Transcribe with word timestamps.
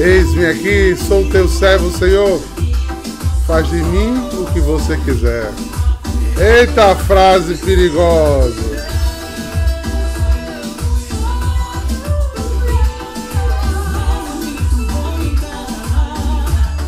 Eis-me 0.00 0.46
aqui, 0.46 0.96
sou 0.96 1.28
teu 1.28 1.46
servo, 1.46 1.90
Senhor. 1.90 2.40
Faz 3.46 3.68
de 3.68 3.82
mim 3.82 4.30
o 4.32 4.46
que 4.50 4.58
você 4.58 4.96
quiser. 4.96 5.52
Eita 6.38 6.96
frase 6.96 7.54
perigosa. 7.56 8.88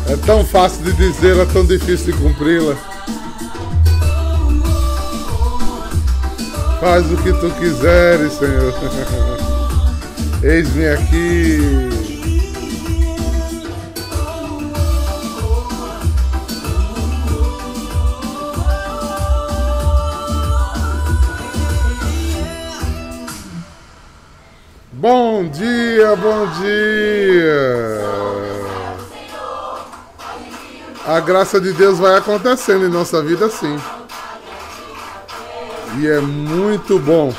É 0.09 0.15
tão 0.25 0.43
fácil 0.43 0.83
de 0.83 0.93
dizer, 0.93 1.37
é 1.37 1.45
tão 1.45 1.63
difícil 1.67 2.13
de 2.13 2.13
cumpri-la. 2.13 2.75
Faz 6.79 7.11
o 7.11 7.17
que 7.17 7.31
tu 7.33 7.51
quiseres, 7.59 8.33
Senhor. 8.33 8.73
Eis-me 10.41 10.87
aqui. 10.87 12.02
Bom 25.03 25.45
dia, 25.49 26.15
bom 26.15 26.47
dia. 26.61 27.99
A 31.05 31.19
graça 31.19 31.59
de 31.59 31.73
Deus 31.73 31.99
vai 31.99 32.15
acontecendo 32.15 32.85
em 32.85 32.89
nossa 32.89 33.21
vida 33.21 33.49
sim. 33.49 33.77
E 35.99 36.07
é 36.07 36.21
muito 36.21 36.97
bom 36.99 37.33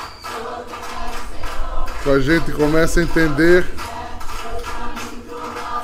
que 2.02 2.10
a 2.10 2.20
gente 2.20 2.52
comece 2.52 3.00
a 3.00 3.02
entender 3.04 3.64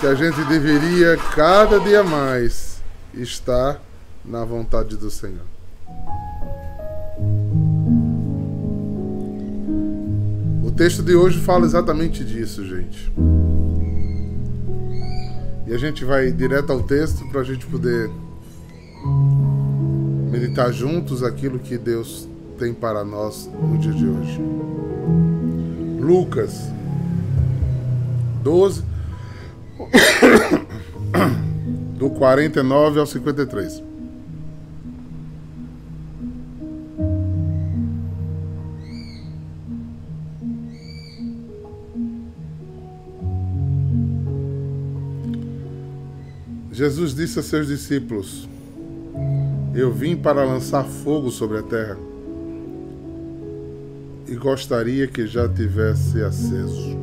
que 0.01 0.07
a 0.07 0.15
gente 0.15 0.45
deveria 0.45 1.17
cada 1.35 1.81
dia 1.81 2.05
mais 2.05 2.83
estar 3.15 3.81
na 4.23 4.45
vontade 4.45 4.99
do 4.99 5.11
Senhor. 5.11 5.60
Texto 10.81 11.03
de 11.03 11.15
hoje 11.15 11.39
fala 11.39 11.67
exatamente 11.67 12.25
disso, 12.25 12.65
gente. 12.65 13.13
E 15.67 15.75
a 15.75 15.77
gente 15.77 16.07
vai 16.07 16.33
direto 16.33 16.73
ao 16.73 16.83
texto 16.83 17.29
para 17.29 17.43
a 17.43 17.45
gente 17.45 17.67
poder 17.67 18.11
meditar 20.31 20.73
juntos 20.73 21.23
aquilo 21.23 21.59
que 21.59 21.77
Deus 21.77 22.27
tem 22.59 22.73
para 22.73 23.05
nós 23.05 23.47
no 23.61 23.77
dia 23.77 23.93
de 23.93 24.07
hoje. 24.07 24.41
Lucas 26.01 26.63
12, 28.43 28.83
do 31.99 32.09
49 32.09 33.01
ao 33.01 33.07
53. 33.07 33.90
Jesus 46.81 47.15
disse 47.15 47.39
a 47.39 47.43
seus 47.43 47.67
discípulos: 47.67 48.49
Eu 49.75 49.93
vim 49.93 50.17
para 50.17 50.43
lançar 50.47 50.83
fogo 50.83 51.31
sobre 51.31 51.59
a 51.59 51.63
terra 51.63 51.99
e 54.27 54.35
gostaria 54.35 55.07
que 55.07 55.27
já 55.27 55.47
tivesse 55.47 56.23
aceso. 56.23 56.99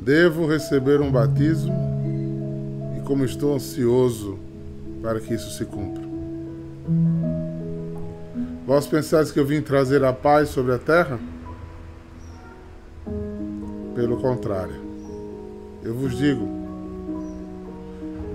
Devo 0.00 0.46
receber 0.46 0.98
um 1.02 1.12
batismo 1.12 1.74
e 2.96 3.02
como 3.02 3.26
estou 3.26 3.54
ansioso 3.54 4.38
para 5.02 5.20
que 5.20 5.34
isso 5.34 5.50
se 5.58 5.66
cumpra. 5.66 6.04
Vós 8.66 8.86
pensais 8.86 9.30
que 9.30 9.38
eu 9.38 9.44
vim 9.44 9.60
trazer 9.60 10.02
a 10.04 10.12
paz 10.14 10.48
sobre 10.48 10.72
a 10.72 10.78
terra? 10.78 11.20
Pelo 13.94 14.16
contrário, 14.16 14.81
eu 15.82 15.94
vos 15.94 16.16
digo, 16.16 16.48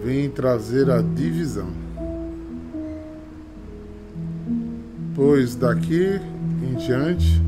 vim 0.03 0.29
trazer 0.29 0.89
a 0.89 1.01
divisão. 1.01 1.87
pois 5.17 5.55
daqui 5.55 6.21
em 6.61 6.75
diante, 6.75 7.41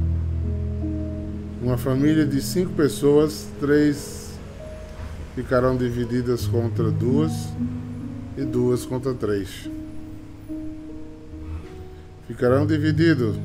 uma 1.62 1.78
família 1.78 2.26
de 2.26 2.42
cinco 2.42 2.74
pessoas, 2.74 3.48
três 3.60 4.32
ficarão 5.36 5.78
divididas 5.78 6.48
contra 6.48 6.90
duas 6.90 7.31
e 8.36 8.42
duas 8.42 8.88
contra 8.88 9.14
três. 9.14 9.70
Ficarão 12.28 12.66
divididos 12.66 13.36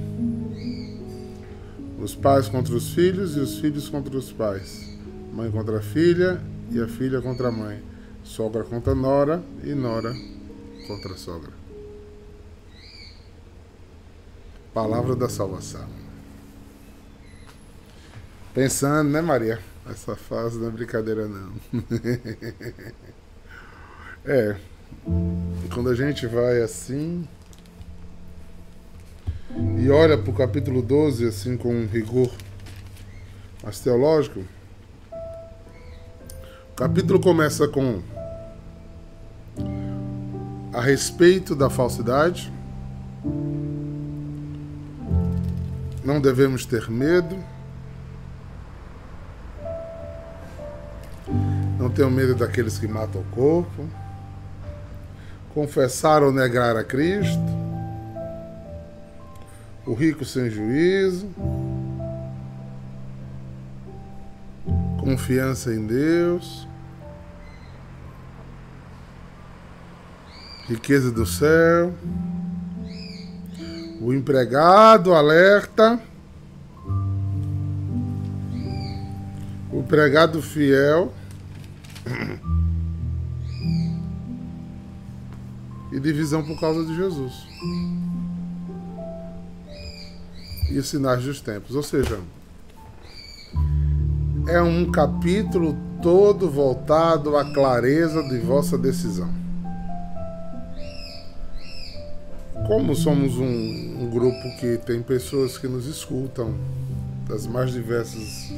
os 2.02 2.14
pais 2.14 2.48
contra 2.48 2.74
os 2.74 2.94
filhos 2.94 3.36
e 3.36 3.40
os 3.40 3.58
filhos 3.58 3.90
contra 3.90 4.16
os 4.16 4.32
pais, 4.32 4.93
mãe 5.34 5.50
contra 5.50 5.82
filha 5.82 6.40
e 6.70 6.80
a 6.80 6.86
filha 6.86 7.20
contra 7.20 7.48
a 7.48 7.50
mãe, 7.50 7.82
sogra 8.22 8.62
contra 8.62 8.94
nora 8.94 9.42
e 9.64 9.74
nora 9.74 10.14
contra 10.86 11.12
a 11.12 11.16
sogra. 11.16 11.50
Palavra 14.72 15.16
da 15.16 15.28
salvação. 15.28 15.88
Pensando, 18.54 19.10
né, 19.10 19.20
Maria? 19.20 19.58
Essa 19.90 20.14
fase 20.14 20.58
não 20.58 20.68
é 20.68 20.70
brincadeira, 20.70 21.26
não. 21.26 21.52
é. 24.24 24.56
Quando 25.74 25.90
a 25.90 25.94
gente 25.94 26.26
vai 26.28 26.62
assim. 26.62 27.28
E 29.78 29.90
olha 29.90 30.16
para 30.16 30.30
o 30.30 30.34
capítulo 30.34 30.80
12, 30.80 31.26
assim, 31.26 31.56
com 31.56 31.86
rigor 31.86 32.32
mais 33.62 33.80
teológico. 33.80 34.44
O 36.74 36.76
capítulo 36.76 37.20
começa 37.20 37.68
com. 37.68 38.02
A 40.72 40.80
respeito 40.80 41.54
da 41.54 41.70
falsidade 41.70 42.52
Não 46.04 46.20
devemos 46.20 46.66
ter 46.66 46.90
medo. 46.90 47.38
Não 51.78 51.88
tenham 51.88 52.10
medo 52.10 52.34
daqueles 52.34 52.76
que 52.76 52.88
matam 52.88 53.20
o 53.20 53.24
corpo. 53.34 53.88
Confessar 55.54 56.24
ou 56.24 56.32
negar 56.32 56.76
a 56.76 56.82
Cristo. 56.82 57.38
O 59.86 59.94
rico 59.94 60.24
sem 60.24 60.50
juízo. 60.50 61.26
Confiança 65.04 65.70
em 65.70 65.86
Deus. 65.86 66.66
Riqueza 70.66 71.12
do 71.12 71.26
céu. 71.26 71.92
O 74.00 74.14
empregado 74.14 75.12
alerta. 75.12 76.00
O 79.70 79.80
empregado 79.80 80.40
fiel. 80.40 81.12
E 85.92 86.00
divisão 86.00 86.42
por 86.42 86.58
causa 86.58 86.82
de 86.86 86.96
Jesus. 86.96 87.46
E 90.70 90.78
os 90.78 90.88
sinais 90.88 91.22
dos 91.22 91.42
tempos. 91.42 91.76
Ou 91.76 91.82
seja, 91.82 92.18
é 94.48 94.60
um 94.60 94.90
capítulo 94.90 95.76
todo 96.02 96.50
voltado 96.50 97.36
à 97.36 97.44
clareza 97.52 98.22
de 98.22 98.38
vossa 98.38 98.76
decisão. 98.76 99.44
como 102.66 102.94
somos 102.94 103.36
um, 103.36 103.44
um, 103.44 104.10
grupo 104.10 104.56
que 104.58 104.78
tem 104.78 105.02
pessoas 105.02 105.58
que 105.58 105.68
nos 105.68 105.86
escutam 105.86 106.54
das 107.28 107.46
mais 107.46 107.72
diversas 107.72 108.50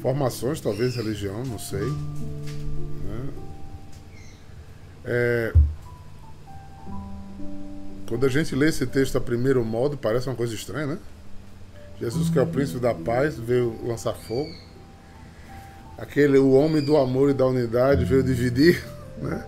formações, 0.00 0.60
talvez 0.60 0.94
religião, 0.94 1.44
não 1.44 1.58
sei. 1.58 1.84
Né? 3.04 3.28
É, 5.04 5.52
quando 8.08 8.24
a 8.24 8.28
gente 8.28 8.54
lê 8.54 8.68
esse 8.68 8.86
texto 8.86 9.18
a 9.18 9.20
primeiro 9.20 9.64
modo, 9.64 9.96
parece 9.96 10.28
uma 10.28 10.36
coisa 10.36 10.54
estranha, 10.54 10.86
né? 10.86 10.98
Jesus, 12.00 12.30
que 12.30 12.38
é 12.38 12.42
o 12.42 12.46
príncipe 12.46 12.80
da 12.80 12.94
paz, 12.94 13.38
veio 13.38 13.76
lançar 13.84 14.14
fogo. 14.14 14.50
Aquele, 15.98 16.38
o 16.38 16.52
homem 16.52 16.82
do 16.82 16.96
amor 16.96 17.30
e 17.30 17.34
da 17.34 17.46
unidade, 17.46 18.04
veio 18.04 18.22
dividir, 18.22 18.82
né? 19.20 19.44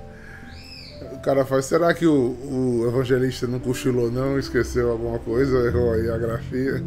cara 1.23 1.45
faz, 1.45 1.67
será 1.67 1.95
que 1.95 2.05
o, 2.05 2.13
o 2.13 2.89
evangelista 2.89 3.47
não 3.47 3.61
cochilou 3.61 4.11
não, 4.11 4.39
esqueceu 4.39 4.91
alguma 4.91 5.19
coisa, 5.21 5.57
errou 5.67 5.93
aí 5.93 6.11
a 6.11 6.19
grafia? 6.19 6.83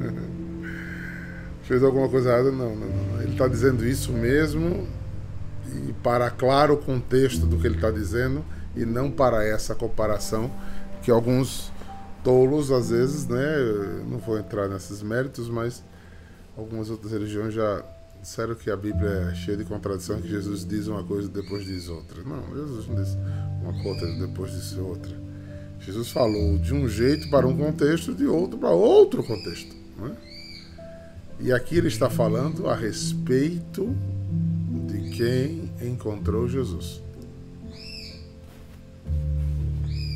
Fez 1.64 1.82
alguma 1.82 2.08
coisa 2.10 2.30
errada? 2.30 2.52
Não, 2.52 2.76
não, 2.76 2.88
não. 2.88 3.22
Ele 3.22 3.32
está 3.32 3.48
dizendo 3.48 3.88
isso 3.88 4.12
mesmo 4.12 4.88
e 5.88 5.94
para 6.04 6.30
claro 6.30 6.76
o 6.76 6.78
contexto 6.78 7.46
do 7.46 7.58
que 7.58 7.66
ele 7.66 7.76
está 7.76 7.90
dizendo 7.90 8.46
e 8.76 8.86
não 8.86 9.10
para 9.10 9.44
essa 9.44 9.74
comparação 9.74 10.52
que 11.02 11.10
alguns 11.10 11.72
tolos 12.26 12.72
às 12.72 12.90
vezes, 12.90 13.28
né, 13.28 13.40
não 14.10 14.18
vou 14.18 14.40
entrar 14.40 14.68
nesses 14.68 15.04
méritos, 15.04 15.48
mas 15.48 15.84
algumas 16.58 16.90
outras 16.90 17.12
religiões 17.12 17.54
já 17.54 17.84
disseram 18.20 18.56
que 18.56 18.72
a 18.72 18.76
Bíblia 18.76 19.30
é 19.32 19.36
cheia 19.36 19.56
de 19.56 19.64
contradição, 19.64 20.20
que 20.20 20.28
Jesus 20.28 20.66
diz 20.66 20.88
uma 20.88 21.04
coisa 21.04 21.30
e 21.30 21.32
depois 21.32 21.64
diz 21.64 21.88
outra. 21.88 22.24
Não, 22.24 22.42
Jesus 22.56 22.88
não 22.88 22.96
diz 22.96 23.16
uma 23.62 23.84
coisa 23.84 24.10
e 24.10 24.20
depois 24.20 24.52
diz 24.52 24.76
outra. 24.76 25.16
Jesus 25.80 26.10
falou 26.10 26.58
de 26.58 26.74
um 26.74 26.90
jeito 26.90 27.30
para 27.30 27.46
um 27.46 27.56
contexto, 27.56 28.16
de 28.16 28.26
outro 28.26 28.58
para 28.58 28.72
outro 28.72 29.24
contexto. 29.24 29.76
Né? 30.00 30.16
E 31.40 31.54
aqui 31.54 31.78
ele 31.78 31.90
está 31.90 32.10
falando 32.10 32.68
a 32.68 32.76
respeito 32.76 33.96
de 34.88 35.12
quem 35.12 35.72
encontrou 35.88 36.50
Jesus. 36.50 37.04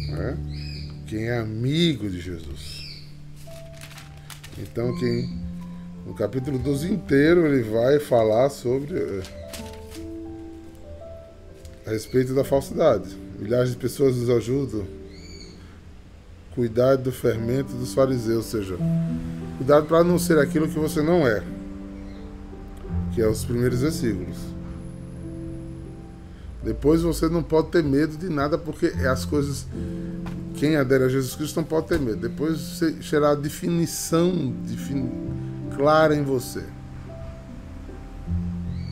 Né? 0.10 0.69
Quem 1.10 1.28
é 1.28 1.40
amigo 1.40 2.08
de 2.08 2.22
Jesus. 2.22 2.88
Então, 4.60 4.96
quem 5.00 5.28
no 6.06 6.14
capítulo 6.14 6.60
12 6.60 6.94
inteiro 6.94 7.48
ele 7.48 7.64
vai 7.64 7.98
falar 7.98 8.48
sobre 8.52 8.96
eh, 8.96 9.24
a 11.88 11.90
respeito 11.90 12.36
da 12.36 12.44
falsidade. 12.44 13.18
Milhares 13.40 13.72
de 13.72 13.78
pessoas 13.78 14.18
nos 14.18 14.30
ajudam. 14.30 14.86
Cuidado 16.54 17.02
do 17.02 17.12
fermento 17.12 17.74
dos 17.74 17.92
fariseus, 17.96 18.46
ou 18.54 18.62
seja, 18.62 18.78
cuidado 19.58 19.88
para 19.88 20.04
não 20.04 20.20
ser 20.20 20.38
aquilo 20.38 20.68
que 20.68 20.78
você 20.78 21.02
não 21.02 21.28
é. 21.28 21.42
Que 23.16 23.22
é 23.24 23.28
os 23.28 23.44
primeiros 23.44 23.82
versículos. 23.82 24.38
Depois 26.64 27.02
você 27.02 27.28
não 27.28 27.42
pode 27.42 27.70
ter 27.70 27.84
medo 27.84 28.16
de 28.16 28.30
nada, 28.30 28.60
porque 28.60 28.86
as 29.08 29.26
coisas. 29.26 29.66
Quem 30.60 30.76
adere 30.76 31.06
a 31.06 31.08
Jesus 31.08 31.36
Cristo 31.36 31.56
não 31.56 31.64
pode 31.64 31.88
ter 31.88 31.98
medo. 31.98 32.18
Depois 32.18 32.82
será 33.02 33.32
a 33.32 33.36
definição, 33.36 34.54
defini, 34.68 35.10
clara 35.74 36.14
em 36.14 36.22
você. 36.22 36.66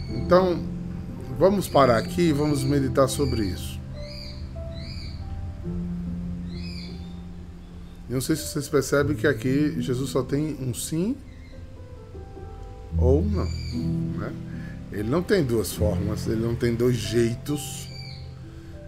Então, 0.10 0.64
vamos 1.38 1.68
parar 1.68 1.98
aqui 1.98 2.30
e 2.30 2.32
vamos 2.32 2.64
meditar 2.64 3.10
sobre 3.10 3.48
isso. 3.48 3.78
Eu 8.10 8.14
não 8.14 8.22
sei 8.22 8.38
se 8.38 8.48
vocês 8.48 8.70
percebem 8.70 9.18
que 9.18 9.28
aqui 9.28 9.76
Jesus 9.82 10.10
só 10.10 10.24
tem 10.24 10.56
um 10.62 10.74
sim 10.74 11.18
ou 12.98 13.22
não. 13.22 13.46
Né? 13.46 14.34
Ele 14.94 15.10
não 15.10 15.22
tem 15.22 15.44
duas 15.44 15.74
formas, 15.74 16.28
ele 16.28 16.40
não 16.40 16.56
tem 16.56 16.74
dois 16.74 16.96
jeitos, 16.96 17.90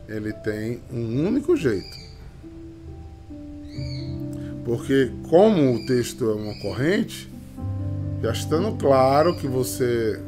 ele 0.07 0.31
tem 0.31 0.81
um 0.89 1.27
único 1.27 1.57
jeito. 1.57 2.08
Porque, 4.65 5.11
como 5.29 5.75
o 5.75 5.85
texto 5.85 6.29
é 6.29 6.33
uma 6.33 6.53
corrente, 6.59 7.29
já 8.21 8.31
estando 8.31 8.77
claro 8.77 9.35
que 9.35 9.47
você 9.47 10.21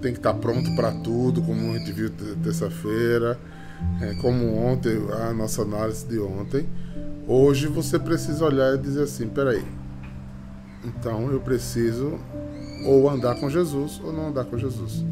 tem 0.00 0.12
que 0.12 0.18
estar 0.18 0.34
pronto 0.34 0.74
para 0.74 0.92
tudo, 0.92 1.42
como 1.42 1.72
a 1.72 1.78
gente 1.78 1.92
viu 1.92 2.10
terça-feira, 2.42 3.38
é, 4.00 4.14
como 4.20 4.56
ontem, 4.56 4.96
a 5.10 5.32
nossa 5.32 5.62
análise 5.62 6.06
de 6.06 6.18
ontem. 6.18 6.66
Hoje 7.26 7.66
você 7.66 7.98
precisa 7.98 8.44
olhar 8.44 8.74
e 8.74 8.78
dizer 8.78 9.04
assim: 9.04 9.28
peraí, 9.28 9.64
então 10.84 11.30
eu 11.30 11.40
preciso 11.40 12.18
ou 12.84 13.08
andar 13.08 13.36
com 13.36 13.48
Jesus 13.48 14.00
ou 14.04 14.12
não 14.12 14.28
andar 14.28 14.44
com 14.44 14.58
Jesus. 14.58 15.04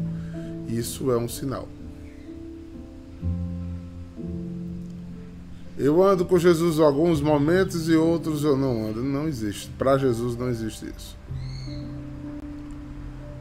Isso 0.67 1.11
é 1.11 1.17
um 1.17 1.27
sinal. 1.27 1.67
Eu 5.77 6.03
ando 6.03 6.25
com 6.25 6.37
Jesus 6.37 6.79
alguns 6.79 7.21
momentos 7.21 7.89
e 7.89 7.95
outros 7.95 8.43
eu 8.43 8.57
não 8.57 8.89
ando. 8.89 9.01
Não 9.03 9.27
existe. 9.27 9.69
Para 9.77 9.97
Jesus 9.97 10.37
não 10.37 10.49
existe 10.49 10.85
isso. 10.85 11.17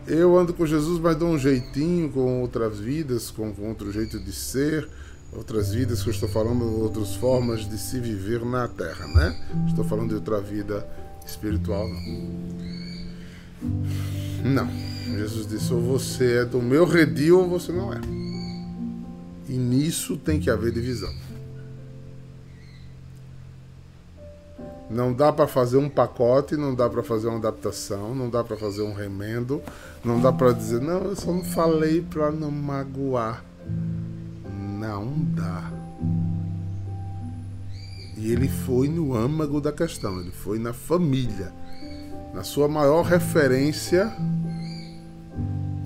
Eu 0.06 0.36
ando 0.36 0.52
com 0.52 0.66
Jesus, 0.66 0.98
mas 0.98 1.16
dou 1.16 1.28
um 1.28 1.38
jeitinho 1.38 2.10
com 2.10 2.40
outras 2.40 2.78
vidas, 2.80 3.30
com, 3.30 3.52
com 3.52 3.68
outro 3.68 3.92
jeito 3.92 4.18
de 4.18 4.32
ser, 4.32 4.88
outras 5.32 5.72
vidas 5.72 6.02
que 6.02 6.08
eu 6.08 6.12
estou 6.12 6.28
falando, 6.28 6.64
outras 6.82 7.14
formas 7.14 7.68
de 7.68 7.78
se 7.78 8.00
viver 8.00 8.44
na 8.44 8.66
Terra, 8.66 9.06
né? 9.06 9.36
Estou 9.68 9.84
falando 9.84 10.08
de 10.08 10.16
outra 10.16 10.40
vida 10.40 10.84
espiritual, 11.24 11.88
não. 11.88 12.00
Não. 14.44 14.68
Jesus 15.16 15.46
disse: 15.46 15.72
ou 15.72 15.80
você 15.80 16.38
é 16.38 16.44
do 16.44 16.60
meu 16.60 16.84
redil 16.84 17.40
ou 17.40 17.48
você 17.48 17.70
não 17.70 17.92
é. 17.92 18.00
E 19.48 19.52
nisso 19.52 20.16
tem 20.16 20.40
que 20.40 20.50
haver 20.50 20.72
divisão. 20.72 21.12
Não 24.90 25.12
dá 25.12 25.32
para 25.32 25.46
fazer 25.46 25.76
um 25.76 25.88
pacote, 25.88 26.56
não 26.56 26.74
dá 26.74 26.90
para 26.90 27.02
fazer 27.02 27.28
uma 27.28 27.38
adaptação, 27.38 28.12
não 28.12 28.28
dá 28.28 28.42
para 28.42 28.56
fazer 28.56 28.82
um 28.82 28.92
remendo, 28.92 29.62
não 30.04 30.20
dá 30.20 30.32
para 30.32 30.52
dizer, 30.52 30.80
não, 30.80 31.04
eu 31.04 31.14
só 31.14 31.32
não 31.32 31.44
falei 31.44 32.02
para 32.02 32.32
não 32.32 32.50
magoar. 32.50 33.44
Não 34.80 35.14
dá. 35.34 35.70
E 38.16 38.32
ele 38.32 38.48
foi 38.48 38.88
no 38.88 39.14
âmago 39.14 39.60
da 39.60 39.72
questão, 39.72 40.20
ele 40.20 40.32
foi 40.32 40.58
na 40.58 40.72
família, 40.72 41.52
na 42.34 42.42
sua 42.42 42.66
maior 42.66 43.02
referência, 43.02 44.12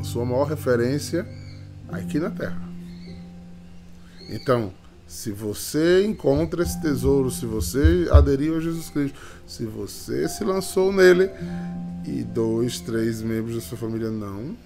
sua 0.02 0.24
maior 0.24 0.44
referência 0.44 1.26
aqui 1.88 2.18
na 2.18 2.30
Terra. 2.30 2.62
Então, 4.30 4.72
se 5.14 5.31
você 5.31 6.05
encontra 6.05 6.64
esse 6.64 6.78
tesouro, 6.81 7.31
se 7.31 7.46
você 7.46 8.08
aderiu 8.11 8.56
a 8.56 8.61
Jesus 8.61 8.90
Cristo, 8.90 9.16
se 9.46 9.64
você 9.64 10.28
se 10.28 10.43
lançou 10.43 10.93
nele 10.93 11.31
e 12.05 12.25
dois, 12.25 12.81
três 12.81 13.22
membros 13.22 13.55
da 13.55 13.61
sua 13.61 13.78
família 13.78 14.11
não, 14.11 14.56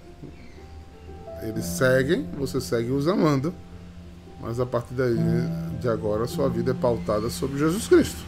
eles 1.43 1.67
seguem, 1.67 2.27
você 2.39 2.63
segue 2.63 2.91
os 2.91 3.07
amando, 3.07 3.53
mas 4.41 4.59
a 4.59 4.65
partir 4.65 4.95
daí, 4.95 5.19
de 5.83 5.89
agora, 5.89 6.25
a 6.25 6.27
sua 6.27 6.49
vida 6.49 6.71
é 6.71 6.75
pautada 6.75 7.29
sobre 7.29 7.59
Jesus 7.59 7.87
Cristo. 7.87 8.25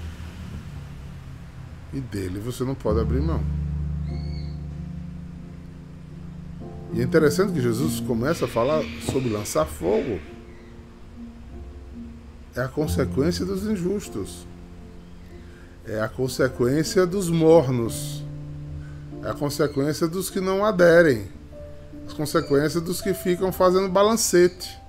E 1.91 2.01
dele 2.01 2.39
você 2.39 2.65
não 2.65 2.75
pode 2.75 3.01
abrir 3.01 3.23
mão. 3.23 3.43
E 6.93 7.01
é 7.01 7.03
interessante 7.03 7.55
que 7.55 7.63
Jesus 7.63 7.99
começa 7.99 8.45
a 8.45 8.49
falar 8.49 8.83
sobre 9.11 9.31
lançar 9.31 9.65
fogo 9.65 10.21
é 12.55 12.63
a 12.63 12.69
consequência 12.69 13.45
dos 13.45 13.65
injustos, 13.65 14.47
é 15.87 16.01
a 16.01 16.09
consequência 16.09 17.07
dos 17.07 17.29
mornos, 17.29 18.25
é 19.23 19.31
a 19.31 19.35
consequência 19.35 20.09
dos 20.09 20.31
que 20.31 20.41
não 20.41 20.65
aderem, 20.65 21.29
as 22.07 22.13
consequências 22.13 22.83
dos 22.83 23.01
que 23.01 23.15
ficam 23.15 23.53
fazendo 23.53 23.89
balancete. 23.89 24.81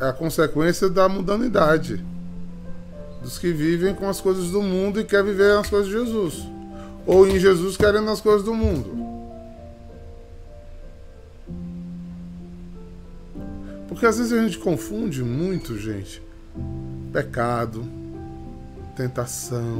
É 0.00 0.08
a 0.08 0.12
consequência 0.14 0.88
da 0.88 1.06
mundanidade, 1.08 2.02
dos 3.22 3.38
que 3.38 3.52
vivem 3.52 3.94
com 3.94 4.08
as 4.08 4.18
coisas 4.18 4.50
do 4.50 4.62
mundo 4.62 4.98
e 4.98 5.04
querem 5.04 5.26
viver 5.26 5.58
as 5.58 5.68
coisas 5.68 5.88
de 5.88 5.98
Jesus, 5.98 6.48
ou 7.06 7.28
em 7.28 7.38
Jesus 7.38 7.76
querendo 7.76 8.10
as 8.10 8.20
coisas 8.20 8.42
do 8.42 8.54
mundo. 8.54 9.09
Porque 14.00 14.08
às 14.08 14.16
vezes 14.16 14.32
a 14.32 14.42
gente 14.42 14.56
confunde 14.56 15.22
muito, 15.22 15.78
gente. 15.78 16.22
Pecado, 17.12 17.84
tentação. 18.96 19.78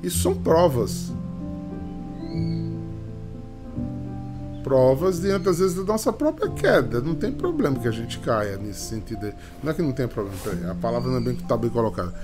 Isso 0.00 0.18
são 0.18 0.32
provas. 0.32 1.10
Provas 4.62 5.20
diante, 5.20 5.48
às 5.48 5.58
vezes, 5.58 5.74
da 5.74 5.82
nossa 5.82 6.12
própria 6.12 6.48
queda. 6.50 7.00
Não 7.00 7.16
tem 7.16 7.32
problema 7.32 7.80
que 7.80 7.88
a 7.88 7.90
gente 7.90 8.20
caia 8.20 8.58
nesse 8.58 8.90
sentido. 8.90 9.34
Não 9.60 9.72
é 9.72 9.74
que 9.74 9.82
não 9.82 9.90
tem 9.90 10.06
problema, 10.06 10.36
a 10.70 10.74
palavra 10.76 11.10
não 11.10 11.18
é 11.18 11.20
bem 11.20 11.34
está 11.34 11.56
bem 11.56 11.68
colocada. 11.68 12.14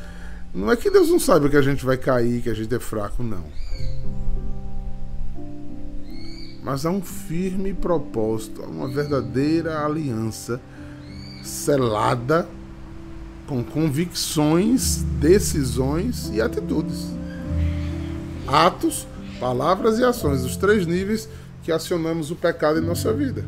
Não 0.54 0.70
é 0.70 0.76
que 0.76 0.88
Deus 0.88 1.09
não 1.09 1.18
saiba 1.18 1.49
que 1.49 1.56
a 1.56 1.62
gente 1.62 1.85
vai 1.85 1.97
cair, 1.97 2.42
que 2.42 2.49
a 2.49 2.54
gente 2.54 2.73
é 2.73 2.78
fraco, 2.78 3.25
não 3.25 3.42
mas 6.62 6.84
há 6.84 6.90
um 6.90 7.02
firme 7.02 7.72
propósito, 7.72 8.62
uma 8.62 8.88
verdadeira 8.88 9.84
aliança 9.84 10.60
selada 11.42 12.48
com 13.46 13.64
convicções, 13.64 15.02
decisões 15.18 16.30
e 16.32 16.40
atitudes. 16.40 17.06
Atos, 18.46 19.06
palavras 19.38 19.98
e 19.98 20.04
ações, 20.04 20.44
os 20.44 20.56
três 20.56 20.86
níveis 20.86 21.28
que 21.62 21.72
acionamos 21.72 22.30
o 22.30 22.36
pecado 22.36 22.78
em 22.78 22.84
nossa 22.84 23.12
vida. 23.12 23.44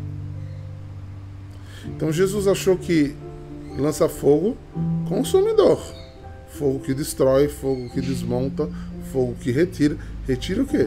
Então 1.84 2.12
Jesus 2.12 2.46
achou 2.46 2.76
que 2.76 3.14
lança 3.76 4.08
fogo 4.08 4.56
consumidor, 5.08 5.80
Fogo 6.52 6.80
que 6.80 6.92
destrói, 6.92 7.48
fogo 7.48 7.88
que 7.88 8.00
desmonta, 8.00 8.68
fogo 9.10 9.34
que 9.40 9.50
retira. 9.50 9.96
Retira 10.26 10.62
o 10.62 10.66
quê? 10.66 10.86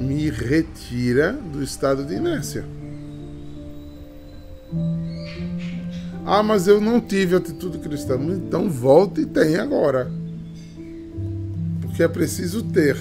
Me 0.00 0.30
retira 0.30 1.32
do 1.32 1.62
estado 1.62 2.06
de 2.06 2.14
inércia. 2.14 2.64
Ah, 6.24 6.42
mas 6.42 6.66
eu 6.66 6.80
não 6.80 7.00
tive 7.00 7.36
atitude 7.36 7.78
cristã. 7.78 8.14
Então 8.14 8.70
volte 8.70 9.20
e 9.20 9.26
tenha 9.26 9.62
agora. 9.62 10.10
Porque 11.82 12.02
é 12.02 12.08
preciso 12.08 12.62
ter. 12.62 12.96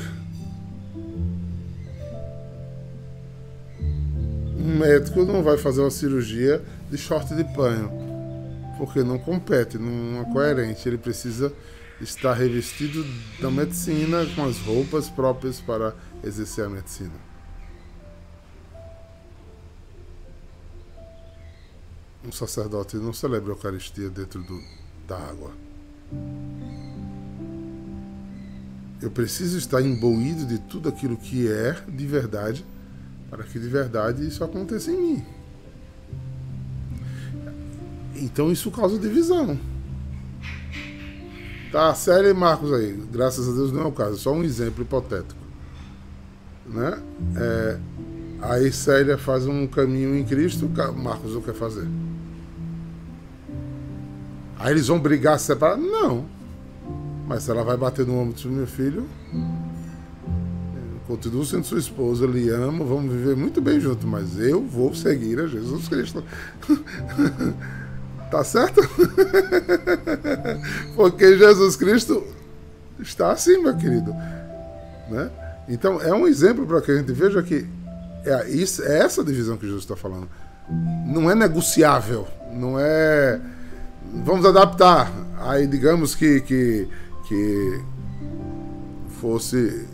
Um 4.58 4.78
médico 4.78 5.24
não 5.24 5.42
vai 5.42 5.58
fazer 5.58 5.80
uma 5.80 5.92
cirurgia 5.92 6.62
de 6.92 6.98
short 6.98 7.34
de 7.34 7.46
panho. 7.56 7.90
Porque 8.78 9.04
não 9.04 9.18
compete, 9.18 9.78
não 9.78 10.22
é 10.22 10.34
coerente. 10.34 10.88
Ele 10.88 10.98
precisa 10.98 11.54
estar 12.02 12.34
revestido 12.34 13.06
da 13.42 13.52
medicina 13.52 14.26
com 14.36 14.46
as 14.46 14.58
roupas 14.60 15.10
próprias 15.10 15.60
para 15.60 15.94
exercer 16.24 16.66
a 16.66 16.70
medicina. 16.70 17.30
um 22.30 22.32
sacerdote 22.32 22.98
não 22.98 23.14
celebra 23.14 23.54
a 23.54 23.56
Eucaristia 23.56 24.10
dentro 24.10 24.42
do, 24.42 24.62
da 25.08 25.18
água. 25.18 25.52
Eu 29.02 29.10
preciso 29.10 29.58
estar 29.58 29.82
imbuído 29.82 30.46
de 30.46 30.60
tudo 30.60 30.90
aquilo 30.90 31.16
que 31.16 31.50
é 31.50 31.74
de 31.88 32.06
verdade, 32.06 32.66
para 33.30 33.44
que 33.44 33.58
de 33.60 33.68
verdade 33.68 34.28
isso 34.28 34.44
aconteça 34.44 34.92
em 34.92 35.02
mim. 35.02 35.26
Então 38.16 38.52
isso 38.52 38.70
causa 38.70 39.00
divisão. 39.00 39.58
Tá, 41.72 41.94
sério, 41.96 42.36
Marcos 42.36 42.74
aí. 42.74 42.94
Graças 43.12 43.48
a 43.48 43.54
Deus 43.54 43.72
não 43.72 43.82
é 43.82 43.86
o 43.86 43.92
caso, 43.92 44.18
só 44.18 44.34
um 44.34 44.44
exemplo 44.44 44.84
hipotético. 44.84 45.39
Né? 46.70 47.02
É, 47.36 47.78
aí 48.42 48.72
Célia 48.72 49.18
faz 49.18 49.46
um 49.46 49.68
caminho 49.68 50.16
em 50.16 50.24
Cristo, 50.24 50.70
Marcos 50.96 51.34
não 51.34 51.42
quer 51.42 51.54
fazer. 51.54 51.88
Aí 54.58 54.72
eles 54.72 54.88
vão 54.88 55.00
brigar 55.00 55.40
separados? 55.40 55.86
Não. 55.86 56.26
Mas 57.28 57.44
se 57.44 57.52
ela 57.52 57.64
vai 57.64 57.78
bater 57.78 58.06
no 58.06 58.20
ombro 58.20 58.42
do 58.42 58.50
meu 58.50 58.68
filho, 58.68 59.08
continuo 61.08 61.46
sendo 61.46 61.64
sua 61.64 61.80
esposa, 61.80 62.26
lhe 62.26 62.50
amo, 62.50 62.86
vamos 62.86 63.14
viver 63.14 63.36
muito 63.36 63.62
bem 63.62 63.80
juntos, 63.80 64.06
mas 64.06 64.38
eu 64.40 64.62
vou 64.62 64.94
seguir 64.94 65.40
a 65.40 65.48
Jesus 65.48 65.88
Cristo. 65.88 66.24
tá 68.30 68.44
certo? 68.44 68.82
Porque 70.96 71.38
Jesus 71.38 71.76
Cristo 71.76 72.24
está 73.00 73.32
assim, 73.32 73.62
meu 73.62 73.76
querido. 73.78 74.12
Né? 75.10 75.32
Então 75.70 76.02
é 76.02 76.14
um 76.14 76.28
exemplo 76.28 76.66
para 76.66 76.82
que 76.82 76.92
a 76.92 76.98
gente 76.98 77.12
veja 77.14 77.42
que 77.44 77.66
é, 78.26 78.50
isso, 78.50 78.84
é 78.84 79.00
essa 79.00 79.24
divisão 79.24 79.56
que 79.56 79.66
Jesus 79.66 79.84
está 79.84 79.96
falando. 79.96 80.28
Não 81.06 81.30
é 81.30 81.36
negociável, 81.36 82.28
não 82.54 82.80
é 82.80 83.40
vamos 84.24 84.46
adaptar. 84.46 85.12
Aí 85.40 85.68
digamos 85.68 86.16
que, 86.16 86.42
que, 86.42 86.88
que 87.28 87.82
fosse 89.22 89.88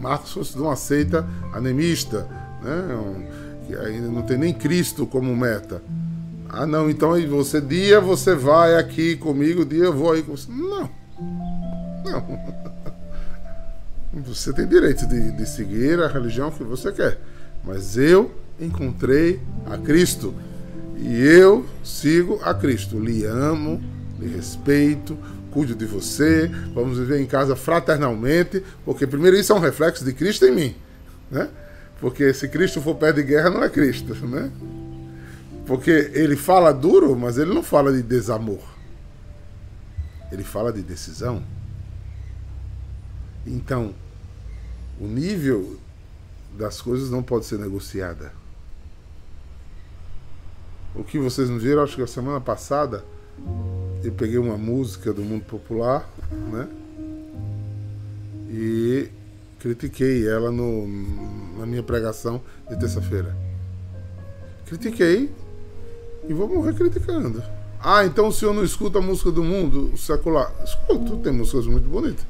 Marcos 0.00 0.32
fosse 0.32 0.54
de 0.54 0.60
uma 0.60 0.76
seita 0.76 1.26
anemista, 1.52 2.26
né? 2.62 3.28
que 3.66 3.76
ainda 3.76 4.08
não 4.08 4.22
tem 4.22 4.36
nem 4.36 4.52
Cristo 4.52 5.06
como 5.06 5.34
meta. 5.34 5.80
Ah, 6.48 6.66
não, 6.66 6.90
então 6.90 7.12
você 7.28 7.60
dia 7.60 8.00
você 8.00 8.34
vai 8.34 8.76
aqui 8.76 9.16
comigo, 9.16 9.64
dia 9.64 9.84
eu 9.84 9.92
vou 9.92 10.12
aí 10.12 10.22
com 10.22 10.36
você. 10.36 10.50
Não. 10.50 10.90
Não. 12.04 12.51
Você 14.26 14.52
tem 14.52 14.66
direito 14.66 15.06
de, 15.06 15.32
de 15.32 15.46
seguir 15.46 16.00
a 16.00 16.08
religião 16.08 16.50
que 16.50 16.62
você 16.62 16.92
quer. 16.92 17.18
Mas 17.64 17.96
eu 17.96 18.30
encontrei 18.60 19.40
a 19.66 19.76
Cristo. 19.78 20.34
E 20.96 21.20
eu 21.20 21.66
sigo 21.82 22.40
a 22.42 22.54
Cristo. 22.54 22.98
Lhe 22.98 23.24
amo, 23.24 23.82
lhe 24.18 24.28
respeito, 24.28 25.18
cuido 25.52 25.74
de 25.74 25.84
você, 25.84 26.50
vamos 26.74 26.98
viver 26.98 27.20
em 27.20 27.26
casa 27.26 27.54
fraternalmente, 27.54 28.64
porque 28.84 29.06
primeiro 29.06 29.36
isso 29.36 29.52
é 29.52 29.56
um 29.56 29.60
reflexo 29.60 30.04
de 30.04 30.12
Cristo 30.12 30.46
em 30.46 30.52
mim, 30.52 30.76
né? 31.30 31.48
Porque 32.00 32.32
se 32.32 32.48
Cristo 32.48 32.80
for 32.80 32.96
pé 32.96 33.12
de 33.12 33.22
guerra, 33.22 33.50
não 33.50 33.62
é 33.62 33.68
Cristo, 33.68 34.14
né? 34.26 34.50
Porque 35.66 36.10
ele 36.14 36.36
fala 36.36 36.72
duro, 36.72 37.16
mas 37.16 37.38
ele 37.38 37.54
não 37.54 37.62
fala 37.62 37.92
de 37.92 38.02
desamor. 38.02 38.62
Ele 40.32 40.42
fala 40.42 40.72
de 40.72 40.82
decisão. 40.82 41.42
Então, 43.46 43.94
o 45.02 45.06
nível 45.06 45.76
das 46.56 46.80
coisas 46.80 47.10
não 47.10 47.24
pode 47.24 47.44
ser 47.44 47.58
negociada. 47.58 48.32
O 50.94 51.02
que 51.02 51.18
vocês 51.18 51.50
não 51.50 51.58
viram, 51.58 51.82
acho 51.82 51.96
que 51.96 52.02
a 52.02 52.06
semana 52.06 52.40
passada 52.40 53.04
eu 54.04 54.12
peguei 54.12 54.38
uma 54.38 54.56
música 54.56 55.12
do 55.12 55.22
mundo 55.22 55.44
popular, 55.44 56.08
né? 56.52 56.68
E 58.48 59.08
critiquei 59.58 60.28
ela 60.28 60.52
no, 60.52 60.86
na 61.58 61.66
minha 61.66 61.82
pregação 61.82 62.40
de 62.70 62.78
terça-feira. 62.78 63.36
Critiquei 64.66 65.32
e 66.28 66.32
vou 66.32 66.46
morrer 66.46 66.74
criticando. 66.74 67.42
Ah, 67.80 68.04
então 68.04 68.28
o 68.28 68.32
senhor 68.32 68.54
não 68.54 68.62
escuta 68.62 69.00
a 69.00 69.02
música 69.02 69.32
do 69.32 69.42
mundo 69.42 69.96
secular? 69.96 70.52
Escuto, 70.62 71.16
tem 71.16 71.32
músicas 71.32 71.66
muito 71.66 71.88
bonitas. 71.88 72.24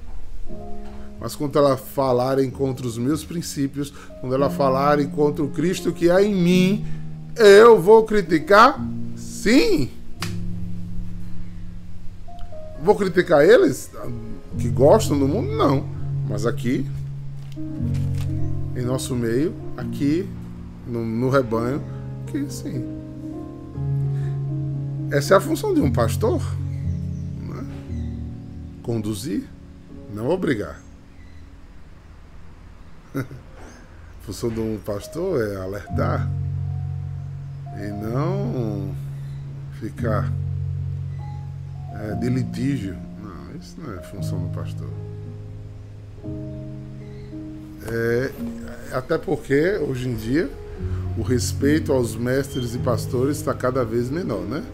Mas 1.23 1.37
quando 1.37 1.57
ela 1.57 1.76
falarem 1.76 2.50
contra 2.50 2.85
os 2.85 2.99
meus 2.99 3.25
princípios, 3.25 3.95
quando 4.21 4.35
ela 4.35 4.50
falarem 4.50 5.09
contra 5.09 5.45
o 5.45 5.49
Cristo 5.49 5.93
que 5.93 6.11
há 6.11 6.21
em 6.21 6.35
mim, 6.35 6.85
eu 7.37 7.81
vou 7.81 8.02
criticar? 8.02 8.76
Sim. 9.14 9.88
Vou 12.83 12.97
criticar 12.97 13.45
eles 13.45 13.88
que 14.59 14.69
gostam 14.69 15.17
do 15.17 15.29
mundo? 15.29 15.52
Não. 15.52 15.87
Mas 16.29 16.45
aqui, 16.45 16.85
em 18.76 18.83
nosso 18.83 19.14
meio, 19.14 19.55
aqui 19.76 20.29
no, 20.88 21.05
no 21.05 21.31
rebanho, 21.31 21.81
que 22.26 22.50
sim. 22.50 22.85
Essa 25.12 25.35
é 25.35 25.37
a 25.37 25.41
função 25.41 25.73
de 25.73 25.81
um 25.81 25.93
pastor. 25.93 26.43
Né? 27.41 27.64
Conduzir, 28.83 29.45
não 30.12 30.29
obrigar. 30.29 30.83
a 33.16 33.25
função 34.23 34.50
de 34.50 34.61
um 34.61 34.78
pastor 34.78 35.40
é 35.40 35.57
alertar 35.57 36.28
e 37.78 37.88
não 37.88 38.95
ficar 39.81 40.33
é, 41.95 42.14
de 42.14 42.28
litígio. 42.28 42.97
Não, 43.23 43.57
isso 43.57 43.76
não 43.78 43.95
é 43.95 44.02
função 44.02 44.47
do 44.47 44.54
pastor. 44.54 44.88
É, 47.85 48.33
até 48.92 49.19
porque, 49.19 49.76
hoje 49.78 50.09
em 50.09 50.14
dia, 50.14 50.49
o 51.19 51.23
respeito 51.23 51.92
aos 51.92 52.16
mestres 52.16 52.75
e 52.75 52.78
pastores 52.78 53.38
está 53.38 53.52
cada 53.52 53.85
vez 53.85 54.09
menor, 54.09 54.42
né? 54.42 54.64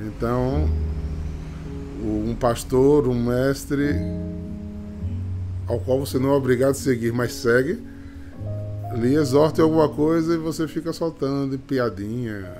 Então, 0.00 0.68
um 2.02 2.34
pastor, 2.34 3.08
um 3.08 3.20
mestre, 3.20 3.94
ao 5.68 5.78
qual 5.78 6.00
você 6.00 6.18
não 6.18 6.30
é 6.30 6.32
obrigado 6.32 6.70
a 6.70 6.74
seguir, 6.74 7.12
mas 7.12 7.34
segue, 7.34 7.78
lhe 8.96 9.14
exorta 9.14 9.62
alguma 9.62 9.88
coisa 9.88 10.34
e 10.34 10.38
você 10.38 10.66
fica 10.66 10.92
soltando 10.92 11.58
piadinha, 11.58 12.50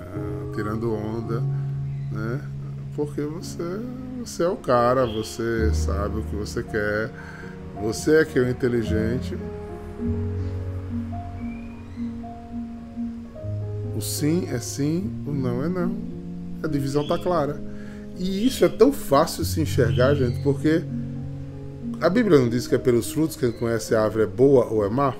tirando 0.54 0.92
onda, 0.92 1.42
né? 2.12 2.40
Porque 2.94 3.22
você, 3.22 3.80
você 4.20 4.42
é 4.42 4.48
o 4.48 4.56
cara, 4.56 5.06
você 5.06 5.72
sabe 5.72 6.20
o 6.20 6.22
que 6.24 6.36
você 6.36 6.62
quer, 6.62 7.10
você 7.80 8.16
é 8.16 8.24
que 8.24 8.38
é 8.38 8.42
o 8.42 8.48
inteligente. 8.48 9.38
O 13.96 14.00
sim 14.00 14.48
é 14.52 14.58
sim, 14.58 15.10
o 15.26 15.32
não 15.32 15.64
é 15.64 15.68
não. 15.68 15.96
A 16.62 16.68
divisão 16.68 17.06
tá 17.06 17.18
clara. 17.18 17.60
E 18.18 18.46
isso 18.46 18.64
é 18.64 18.68
tão 18.68 18.92
fácil 18.92 19.44
se 19.44 19.60
enxergar, 19.60 20.14
gente, 20.14 20.42
porque 20.42 20.82
a 22.00 22.08
Bíblia 22.08 22.38
não 22.38 22.48
diz 22.48 22.66
que 22.66 22.74
é 22.74 22.78
pelos 22.78 23.12
frutos 23.12 23.36
que 23.36 23.50
quem 23.50 23.58
conhece 23.58 23.94
a 23.94 24.02
árvore 24.02 24.24
é 24.24 24.26
boa 24.26 24.66
ou 24.66 24.84
é 24.84 24.88
má? 24.88 25.14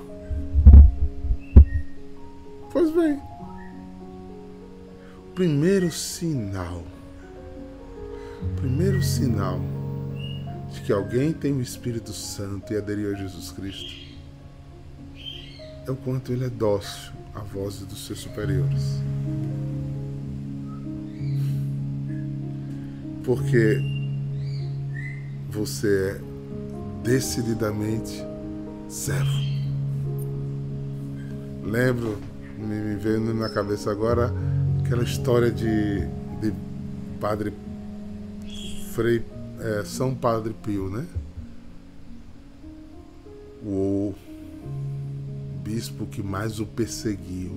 Pois 2.71 2.91
bem, 2.91 3.19
primeiro 5.35 5.91
sinal, 5.91 6.83
primeiro 8.55 9.01
sinal 9.01 9.59
de 10.71 10.81
que 10.81 10.93
alguém 10.93 11.33
tem 11.33 11.53
o 11.53 11.61
Espírito 11.61 12.13
Santo 12.13 12.71
e 12.71 12.77
aderiu 12.77 13.11
a 13.11 13.15
Jesus 13.15 13.51
Cristo 13.51 14.09
é 15.89 15.91
o 15.91 15.95
quanto 15.95 16.31
ele 16.31 16.45
é 16.45 16.49
dócil 16.49 17.11
à 17.33 17.39
voz 17.39 17.79
dos 17.79 18.05
seus 18.05 18.19
superiores. 18.19 19.01
Porque 23.23 23.81
você 25.49 26.21
é 26.23 26.28
decididamente 27.03 28.23
servo. 28.87 29.49
Lembro, 31.63 32.17
me 32.57 32.95
veio 32.95 33.33
na 33.33 33.49
cabeça 33.49 33.91
agora 33.91 34.33
aquela 34.83 35.03
história 35.03 35.51
de, 35.51 35.99
de 36.41 36.53
Padre 37.19 37.53
Frei 38.93 39.23
é, 39.59 39.83
São 39.85 40.15
Padre 40.15 40.55
Pio, 40.63 40.89
né? 40.89 41.05
O 43.63 44.13
bispo 45.63 46.05
que 46.05 46.23
mais 46.23 46.59
o 46.59 46.65
perseguiu, 46.65 47.51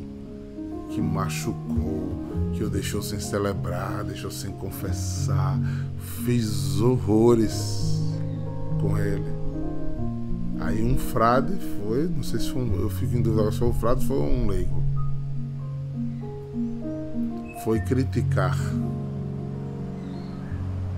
que 0.91 1.01
machucou, 1.01 2.11
que 2.55 2.63
o 2.63 2.69
deixou 2.69 3.01
sem 3.01 3.19
celebrar, 3.19 4.05
deixou 4.05 4.31
sem 4.31 4.53
confessar, 4.53 5.59
fez 6.25 6.81
horrores 6.81 8.02
com 8.83 8.99
ele. 8.99 9.25
Aí 10.61 10.83
um 10.83 10.99
frade 10.99 11.55
foi, 11.79 12.09
não 12.09 12.23
sei 12.23 12.41
se 12.41 12.51
foi 12.51 12.63
um, 12.63 12.75
eu 12.75 12.91
fico 12.91 13.17
em 13.17 13.23
dúvida 13.23 13.51
se 13.53 13.59
foi 13.59 13.69
um 13.69 13.73
frade 13.73 14.05
foi 14.05 14.19
um 14.19 14.47
leigo. 14.49 14.83
Foi 17.65 17.81
criticar 17.81 18.59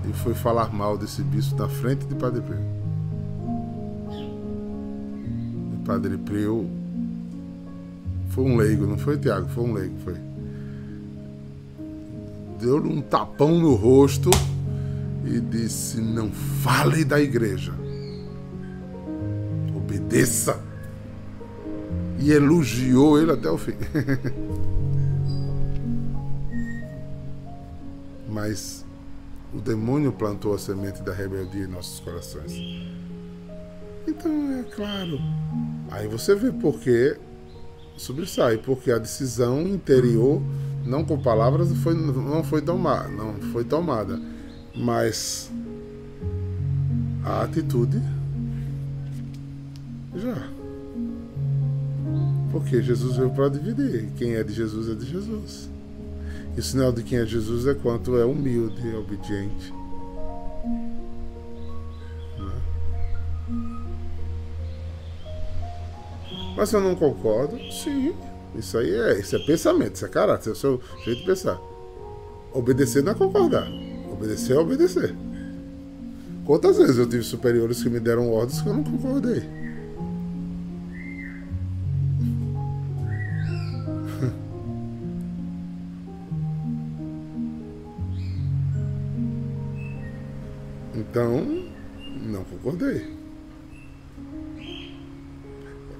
e 0.09 0.13
foi 0.13 0.33
falar 0.33 0.73
mal 0.73 0.97
desse 0.97 1.21
bispo 1.21 1.55
na 1.55 1.69
frente 1.69 2.05
de 2.05 2.15
Padre 2.15 2.41
Pio. 2.41 2.57
E 5.73 5.85
Padre 5.85 6.17
Pio 6.17 6.67
foi 8.29 8.43
um 8.43 8.57
leigo, 8.57 8.85
não 8.85 8.97
foi, 8.97 9.17
Tiago? 9.17 9.47
Foi 9.49 9.63
um 9.63 9.73
leigo, 9.73 9.95
foi. 10.03 10.15
Deu-lhe 12.59 12.87
um 12.87 13.01
tapão 13.01 13.59
no 13.59 13.75
rosto 13.75 14.29
e 15.25 15.39
disse: 15.39 15.99
Não 15.99 16.31
fale 16.31 17.03
da 17.03 17.19
igreja. 17.19 17.73
Obedeça. 19.75 20.63
E 22.19 22.31
elogiou 22.31 23.19
ele 23.19 23.31
até 23.31 23.49
o 23.49 23.57
fim. 23.57 23.73
Mas 28.29 28.85
o 29.53 29.59
demônio 29.59 30.11
plantou 30.11 30.53
a 30.53 30.59
semente 30.59 31.01
da 31.01 31.13
rebeldia 31.13 31.63
em 31.63 31.67
nossos 31.67 31.99
corações. 31.99 32.53
Então, 34.07 34.59
é 34.59 34.63
claro. 34.63 35.19
Aí 35.89 36.07
você 36.07 36.35
vê 36.35 36.51
por 36.51 36.79
que 36.79 37.17
sobressai, 37.97 38.57
porque 38.57 38.91
a 38.91 38.97
decisão 38.97 39.61
interior, 39.61 40.41
não 40.85 41.03
com 41.03 41.17
palavras, 41.17 41.71
foi, 41.77 41.93
não, 41.95 42.43
foi 42.43 42.61
tomada, 42.61 43.07
não 43.09 43.35
foi 43.51 43.63
tomada, 43.63 44.19
mas 44.75 45.51
a 47.23 47.43
atitude 47.43 48.01
já. 50.15 50.49
Porque 52.51 52.81
Jesus 52.81 53.17
veio 53.17 53.31
para 53.31 53.49
dividir. 53.49 54.09
Quem 54.17 54.35
é 54.35 54.43
de 54.43 54.53
Jesus 54.53 54.89
é 54.89 54.95
de 54.95 55.05
Jesus. 55.05 55.69
E 56.55 56.59
o 56.59 56.63
sinal 56.63 56.91
de 56.91 57.03
quem 57.03 57.19
é 57.19 57.25
Jesus 57.25 57.67
é 57.67 57.73
quanto 57.73 58.17
é 58.17 58.23
humilde 58.23 58.87
e 58.87 58.95
obediente. 58.95 59.73
É? 62.39 62.61
Mas 66.55 66.71
eu 66.71 66.79
não 66.79 66.95
concordo, 66.95 67.57
sim. 67.71 68.15
Isso 68.55 68.77
aí 68.77 68.89
é, 68.89 69.19
isso 69.19 69.35
é 69.35 69.39
pensamento, 69.39 69.95
isso 69.95 70.05
é 70.05 70.07
caráter, 70.07 70.51
isso 70.53 70.65
é 70.67 70.69
o 70.69 70.79
seu 70.79 71.03
jeito 71.03 71.19
de 71.19 71.25
pensar. 71.25 71.59
Obedecer 72.53 73.03
não 73.03 73.11
é 73.11 73.15
concordar. 73.15 73.67
Obedecer 74.15 74.55
é 74.55 74.59
obedecer. 74.59 75.15
Quantas 76.45 76.77
vezes 76.77 76.97
eu 76.97 77.07
tive 77.07 77.23
superiores 77.23 77.83
que 77.83 77.89
me 77.89 77.99
deram 77.99 78.31
ordens 78.31 78.61
que 78.61 78.69
eu 78.69 78.73
não 78.73 78.83
concordei? 78.83 79.43
Então, 90.97 91.65
não 92.23 92.43
concordei. 92.43 93.15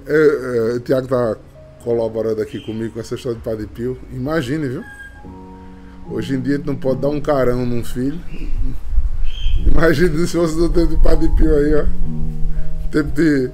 É, 0.08 0.76
é, 0.76 0.80
Tiago 0.80 1.06
está 1.06 1.38
colaborando 1.84 2.42
aqui 2.42 2.60
comigo 2.60 2.94
com 2.94 3.00
essa 3.00 3.16
história 3.16 3.38
de 3.38 3.44
Padre 3.44 3.68
Pio. 3.68 3.98
Imagine, 4.12 4.68
viu? 4.68 4.84
Hoje 6.16 6.34
em 6.34 6.40
dia 6.40 6.58
tu 6.58 6.68
não 6.68 6.78
pode 6.78 7.02
dar 7.02 7.10
um 7.10 7.20
carão 7.20 7.66
num 7.66 7.84
filho. 7.84 8.18
Imagine 9.68 10.26
se 10.26 10.38
fosse 10.38 10.56
do 10.56 10.70
tempo 10.70 10.96
de 10.96 11.04
Padre 11.04 11.28
Pio 11.36 11.54
aí, 11.54 11.76
ó. 11.76 11.84
Tempo 12.90 13.12
de, 13.12 13.52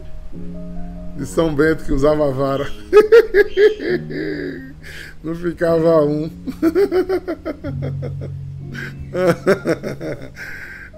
de 1.17 1.26
São 1.26 1.56
Bento 1.56 1.84
que 1.84 1.91
usava 1.91 2.28
a 2.28 2.32
vara. 2.32 2.71
Não 5.24 5.34
ficava 5.34 6.06
um. 6.06 6.30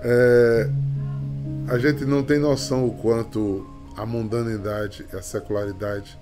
É, 0.06 0.70
a 1.70 1.78
gente 1.80 2.04
não 2.04 2.24
tem 2.24 2.38
noção 2.38 2.86
o 2.86 2.94
quanto 2.98 3.66
a 3.96 4.06
mundanidade 4.06 5.06
e 5.12 5.16
a 5.16 5.22
secularidade 5.22 6.20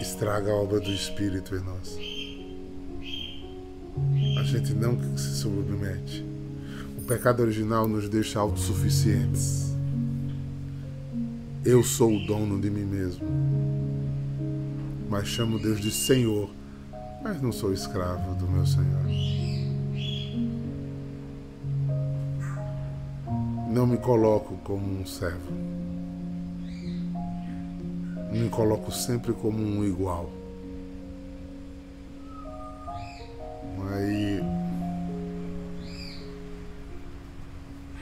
estraga 0.00 0.50
a 0.50 0.54
obra 0.56 0.80
do 0.80 0.90
Espírito 0.90 1.54
em 1.54 1.60
nós. 1.60 1.96
Gente 4.50 4.74
não 4.74 4.98
se 5.16 5.36
submete. 5.36 6.26
O 6.98 7.02
pecado 7.02 7.40
original 7.40 7.86
nos 7.86 8.08
deixa 8.08 8.40
autossuficientes. 8.40 9.72
Eu 11.64 11.84
sou 11.84 12.16
o 12.16 12.26
dono 12.26 12.60
de 12.60 12.68
mim 12.68 12.84
mesmo. 12.84 13.24
Mas 15.08 15.28
chamo 15.28 15.56
Deus 15.56 15.80
de 15.80 15.92
Senhor, 15.92 16.50
mas 17.22 17.40
não 17.40 17.52
sou 17.52 17.72
escravo 17.72 18.34
do 18.34 18.48
meu 18.48 18.66
Senhor. 18.66 19.40
não 23.70 23.86
me 23.86 23.98
coloco 23.98 24.56
como 24.64 25.00
um 25.00 25.06
servo. 25.06 25.52
Me 28.32 28.48
coloco 28.48 28.90
sempre 28.90 29.32
como 29.32 29.62
um 29.62 29.84
igual. 29.84 30.39
Aí. 33.88 34.40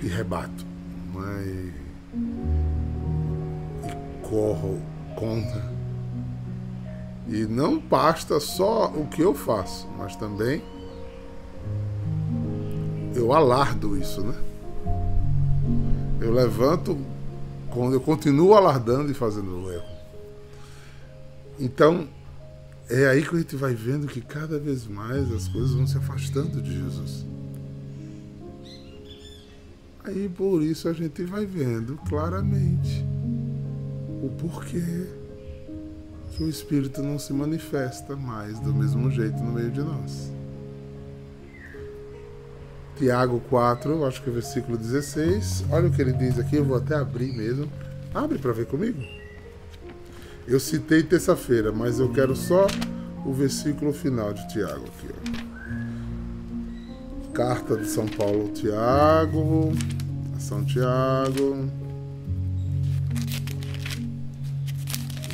E 0.03 0.09
rebato. 0.09 0.67
Mas. 1.13 1.73
E 3.87 4.19
corro 4.23 4.81
contra. 5.17 5.73
E 7.27 7.45
não 7.47 7.79
basta 7.79 8.41
só 8.41 8.87
o 8.87 9.07
que 9.07 9.21
eu 9.21 9.35
faço, 9.35 9.87
mas 9.99 10.17
também 10.17 10.63
eu 13.15 13.33
alardo 13.33 13.97
isso, 13.99 14.23
né? 14.23 14.35
eu 16.21 16.33
levanto 16.33 16.99
quando 17.71 17.95
eu 17.95 18.01
continuo 18.01 18.55
alardando 18.55 19.11
e 19.11 19.15
fazendo 19.15 19.65
o 19.65 19.73
erro. 19.73 19.99
Então, 21.59 22.09
é 22.91 23.07
aí 23.07 23.23
que 23.23 23.35
a 23.35 23.39
gente 23.39 23.57
vai 23.57 23.75
vendo 23.75 24.07
que 24.07 24.21
cada 24.21 24.59
vez 24.59 24.87
mais 24.87 25.31
as 25.33 25.47
coisas 25.49 25.73
vão 25.73 25.87
se 25.87 25.99
afastando 25.99 26.63
de 26.63 26.73
Jesus. 26.73 27.27
Aí 30.05 30.29
por 30.29 30.63
isso 30.63 30.89
a 30.89 30.93
gente 30.93 31.23
vai 31.25 31.45
vendo 31.45 31.99
claramente 32.09 33.05
o 34.23 34.31
porquê 34.39 35.07
que 36.33 36.43
o 36.43 36.49
Espírito 36.49 37.03
não 37.03 37.19
se 37.19 37.33
manifesta 37.33 38.17
mais 38.17 38.59
do 38.61 38.73
mesmo 38.73 39.11
jeito 39.11 39.43
no 39.43 39.53
meio 39.53 39.71
de 39.71 39.81
nós. 39.81 40.33
Tiago 42.97 43.41
4, 43.49 44.05
acho 44.07 44.23
que 44.23 44.29
é 44.29 44.33
o 44.33 44.35
versículo 44.35 44.79
16. 44.79 45.67
Olha 45.71 45.89
o 45.89 45.93
que 45.93 46.01
ele 46.01 46.13
diz 46.13 46.39
aqui, 46.39 46.57
eu 46.57 46.65
vou 46.65 46.77
até 46.77 46.97
abrir 46.97 47.33
mesmo. 47.33 47.71
Abre 48.15 48.39
para 48.39 48.53
ver 48.53 48.67
comigo. 48.67 49.18
Eu 50.49 50.59
citei 50.59 51.03
terça-feira, 51.03 51.71
mas 51.71 52.01
eu 52.01 52.11
quero 52.11 52.35
só 52.35 52.67
o 53.27 53.35
versículo 53.35 53.93
final 53.93 54.33
de 54.33 54.49
Tiago 54.49 54.87
aqui. 54.87 55.09
Ó. 55.13 55.17
Carta 57.35 57.77
de 57.77 57.87
São 57.87 58.09
Paulo, 58.09 58.49
Tiago. 58.55 59.75
São 60.39 60.65
Tiago. 60.65 61.69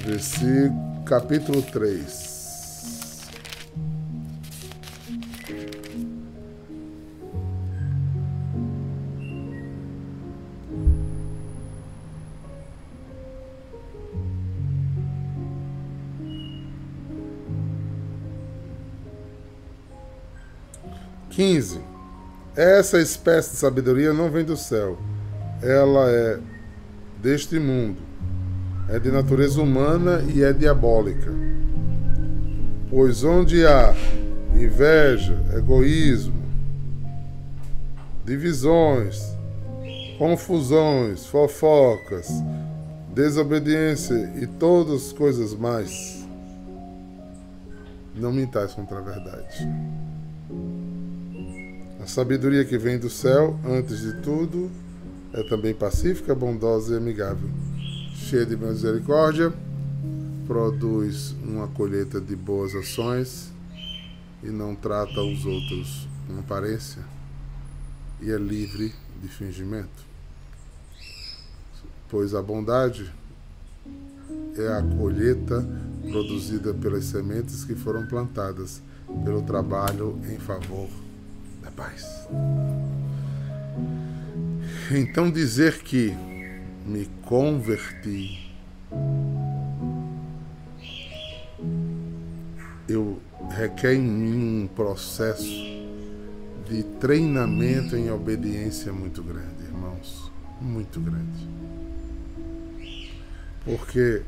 Versículo, 0.04 1.04
capítulo 1.04 1.62
3. 1.62 2.33
15. 21.44 21.78
Essa 22.56 23.02
espécie 23.02 23.50
de 23.50 23.56
sabedoria 23.56 24.14
não 24.14 24.30
vem 24.30 24.46
do 24.46 24.56
céu. 24.56 24.96
Ela 25.62 26.10
é 26.10 26.38
deste 27.20 27.58
mundo. 27.58 27.98
É 28.88 28.98
de 28.98 29.10
natureza 29.10 29.60
humana 29.60 30.24
e 30.34 30.42
é 30.42 30.54
diabólica. 30.54 31.30
Pois 32.88 33.24
onde 33.24 33.66
há 33.66 33.94
inveja, 34.54 35.36
egoísmo, 35.54 36.42
divisões, 38.24 39.36
confusões, 40.16 41.26
fofocas, 41.26 42.28
desobediência 43.14 44.32
e 44.36 44.46
todas 44.46 45.08
as 45.08 45.12
coisas 45.12 45.54
mais, 45.54 46.26
não 48.14 48.32
mintais 48.32 48.72
contra 48.72 48.98
a 48.98 49.02
verdade. 49.02 49.68
A 52.04 52.06
sabedoria 52.06 52.66
que 52.66 52.76
vem 52.76 52.98
do 52.98 53.08
céu, 53.08 53.58
antes 53.64 54.02
de 54.02 54.20
tudo, 54.20 54.70
é 55.32 55.42
também 55.44 55.72
pacífica, 55.72 56.34
bondosa 56.34 56.92
e 56.92 56.98
amigável, 56.98 57.48
cheia 58.14 58.44
de 58.44 58.54
misericórdia, 58.58 59.50
produz 60.46 61.34
uma 61.42 61.66
colheita 61.66 62.20
de 62.20 62.36
boas 62.36 62.74
ações 62.74 63.50
e 64.42 64.48
não 64.48 64.74
trata 64.74 65.18
os 65.22 65.46
outros 65.46 66.06
com 66.26 66.38
aparência 66.38 67.00
e 68.20 68.30
é 68.30 68.36
livre 68.36 68.92
de 69.22 69.28
fingimento. 69.28 70.04
Pois 72.10 72.34
a 72.34 72.42
bondade 72.42 73.10
é 74.58 74.68
a 74.68 74.82
colheita 74.98 75.66
produzida 76.10 76.74
pelas 76.74 77.06
sementes 77.06 77.64
que 77.64 77.74
foram 77.74 78.06
plantadas 78.06 78.82
pelo 79.24 79.40
trabalho 79.40 80.20
em 80.30 80.38
favor 80.38 81.03
paz. 81.76 82.28
Então 84.90 85.30
dizer 85.30 85.78
que 85.82 86.14
me 86.86 87.06
converti, 87.24 88.52
eu 92.88 93.18
requer 93.50 93.94
em 93.94 94.02
mim 94.02 94.64
um 94.64 94.66
processo 94.66 95.64
de 96.68 96.82
treinamento 97.00 97.96
em 97.96 98.10
obediência 98.10 98.92
muito 98.92 99.22
grande, 99.22 99.64
irmãos, 99.64 100.30
muito 100.60 101.00
grande. 101.00 101.48
Porque 103.64 104.22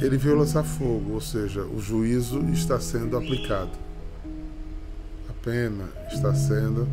ele 0.00 0.16
veio 0.18 0.36
lançar 0.36 0.64
fogo, 0.64 1.12
ou 1.14 1.20
seja, 1.20 1.62
o 1.62 1.80
juízo 1.80 2.40
está 2.50 2.78
sendo 2.78 3.16
aplicado. 3.16 3.70
Pena 5.42 5.88
está 6.12 6.32
sendo 6.34 6.88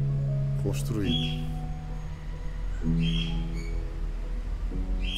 construída. 0.64 1.48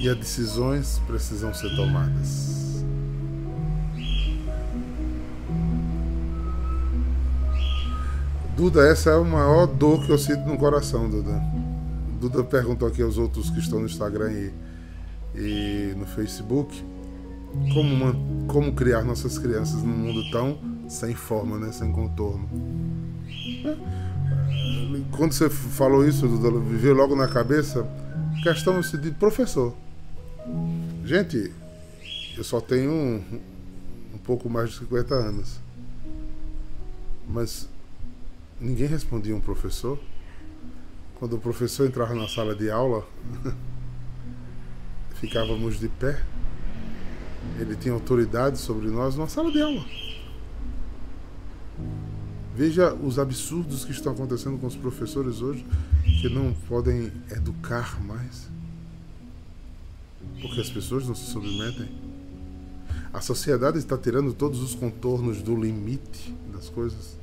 E 0.02 0.10
as 0.10 0.18
decisões 0.18 1.00
precisam 1.08 1.54
ser 1.54 1.76
tomadas. 1.76 2.84
Duda, 8.56 8.86
essa 8.88 9.12
é 9.12 9.14
a 9.16 9.24
maior 9.24 9.66
dor 9.66 10.06
que 10.06 10.12
eu 10.12 10.18
sinto 10.18 10.46
no 10.46 10.58
coração, 10.58 11.10
Duda. 11.10 11.42
Duda 12.20 12.44
perguntou 12.44 12.88
aqui 12.88 13.02
aos 13.02 13.18
outros 13.18 13.50
que 13.50 13.60
estão 13.60 13.80
no 13.80 13.86
Instagram 13.86 14.32
e, 14.32 14.54
e 15.36 15.96
no 15.96 16.06
Facebook 16.06 16.84
como, 17.74 17.94
uma, 17.94 18.16
como 18.48 18.74
criar 18.74 19.04
nossas 19.04 19.38
crianças 19.38 19.82
num 19.82 19.98
mundo 19.98 20.30
tão 20.32 20.60
sem 20.88 21.16
forma, 21.16 21.58
né? 21.58 21.72
sem 21.72 21.92
contorno. 21.92 22.48
Quando 25.12 25.34
você 25.34 25.50
falou 25.50 26.08
isso, 26.08 26.28
me 26.28 26.78
veio 26.78 26.94
logo 26.94 27.16
na 27.16 27.28
cabeça 27.28 27.88
a 28.38 28.44
questão 28.44 28.80
de 28.80 29.12
professor. 29.12 29.76
Gente, 31.06 31.54
eu 32.38 32.44
só 32.44 32.60
tenho 32.60 32.92
um, 32.92 33.42
um 34.14 34.18
pouco 34.18 34.50
mais 34.50 34.72
de 34.72 34.78
50 34.80 35.14
anos. 35.14 35.60
Mas 37.28 37.70
ninguém 38.60 38.88
respondia 38.88 39.36
um 39.36 39.40
professor. 39.40 40.00
Quando 41.16 41.36
o 41.36 41.40
professor 41.40 41.88
entrava 41.88 42.16
na 42.16 42.28
sala 42.28 42.56
de 42.56 42.72
aula, 42.72 43.06
ficávamos 45.16 45.80
de 45.80 45.88
pé. 45.88 46.22
Ele 47.60 47.76
tinha 47.76 47.94
autoridade 47.94 48.58
sobre 48.58 48.90
nós 48.90 49.16
numa 49.16 49.28
sala 49.28 49.52
de 49.52 49.62
aula. 49.62 49.86
Veja 52.62 52.94
os 52.94 53.18
absurdos 53.18 53.84
que 53.84 53.92
estão 53.92 54.14
acontecendo 54.14 54.56
com 54.60 54.68
os 54.68 54.76
professores 54.76 55.42
hoje, 55.42 55.66
que 56.22 56.30
não 56.30 56.54
podem 56.70 57.12
educar 57.32 58.00
mais. 58.04 58.48
Porque 60.40 60.62
as 60.62 60.70
pessoas 60.70 61.08
não 61.08 61.16
se 61.16 61.32
submetem. 61.32 61.90
A 63.12 63.20
sociedade 63.20 63.80
está 63.80 63.98
tirando 63.98 64.32
todos 64.32 64.62
os 64.62 64.76
contornos 64.76 65.42
do 65.42 65.60
limite 65.60 66.36
das 66.54 66.70
coisas. 66.70 67.18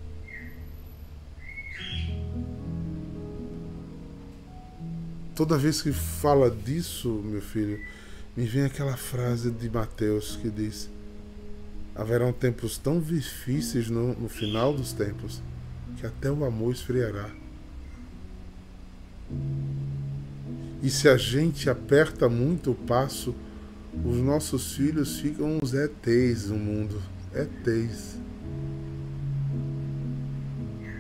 Toda 5.37 5.57
vez 5.57 5.81
que 5.81 5.93
fala 5.93 6.51
disso, 6.51 7.23
meu 7.25 7.41
filho, 7.41 7.81
me 8.37 8.45
vem 8.45 8.65
aquela 8.65 8.97
frase 8.97 9.53
de 9.53 9.71
Mateus 9.71 10.35
que 10.35 10.51
diz: 10.51 10.91
Haverão 11.99 12.33
tempos 12.33 12.79
tão 12.79 13.01
difíceis 13.01 13.91
no, 13.91 14.15
no 14.15 14.29
final 14.29 14.73
dos 14.73 14.93
tempos 14.93 15.43
que 15.97 16.07
até 16.07 16.31
o 16.31 16.45
amor 16.45 16.73
esfriará. 16.73 17.29
E 20.81 20.89
se 20.89 21.09
a 21.09 21.17
gente 21.17 21.69
aperta 21.69 22.29
muito 22.29 22.71
o 22.71 22.75
passo, 22.75 23.35
os 24.05 24.17
nossos 24.19 24.77
filhos 24.77 25.19
ficam 25.19 25.59
uns 25.61 25.75
ETs 25.75 26.51
no 26.51 26.57
mundo. 26.57 27.03
ETs. 27.35 28.17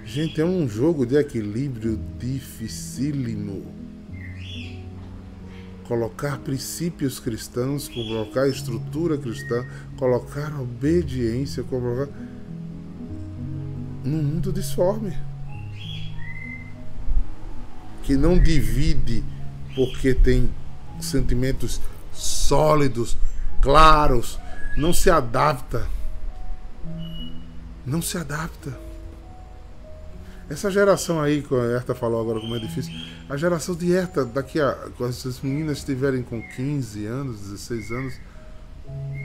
Gente, 0.04 0.40
é 0.40 0.44
um 0.44 0.68
jogo 0.68 1.06
de 1.06 1.14
equilíbrio 1.14 1.96
dificílimo 2.18 3.77
colocar 5.88 6.38
princípios 6.40 7.18
cristãos, 7.18 7.88
colocar 7.88 8.46
estrutura 8.46 9.16
cristã, 9.16 9.66
colocar 9.96 10.60
obediência, 10.60 11.64
colocar 11.64 12.12
num 14.04 14.22
mundo 14.22 14.52
disforme 14.52 15.16
que 18.02 18.16
não 18.16 18.38
divide 18.38 19.24
porque 19.74 20.12
tem 20.12 20.50
sentimentos 21.00 21.80
sólidos, 22.12 23.16
claros, 23.62 24.38
não 24.76 24.92
se 24.92 25.10
adapta. 25.10 25.86
Não 27.84 28.02
se 28.02 28.18
adapta. 28.18 28.87
Essa 30.50 30.70
geração 30.70 31.20
aí, 31.20 31.42
que 31.42 31.54
a 31.54 31.64
Herta 31.64 31.94
falou 31.94 32.20
agora 32.22 32.40
como 32.40 32.56
é 32.56 32.58
difícil, 32.58 32.92
a 33.28 33.36
geração 33.36 33.74
de 33.74 33.92
Herta, 33.92 34.24
daqui 34.24 34.58
a. 34.58 34.72
Quando 34.96 35.10
essas 35.10 35.40
meninas 35.42 35.78
estiverem 35.78 36.22
com 36.22 36.40
15 36.40 37.04
anos, 37.04 37.40
16 37.40 37.92
anos, 37.92 38.14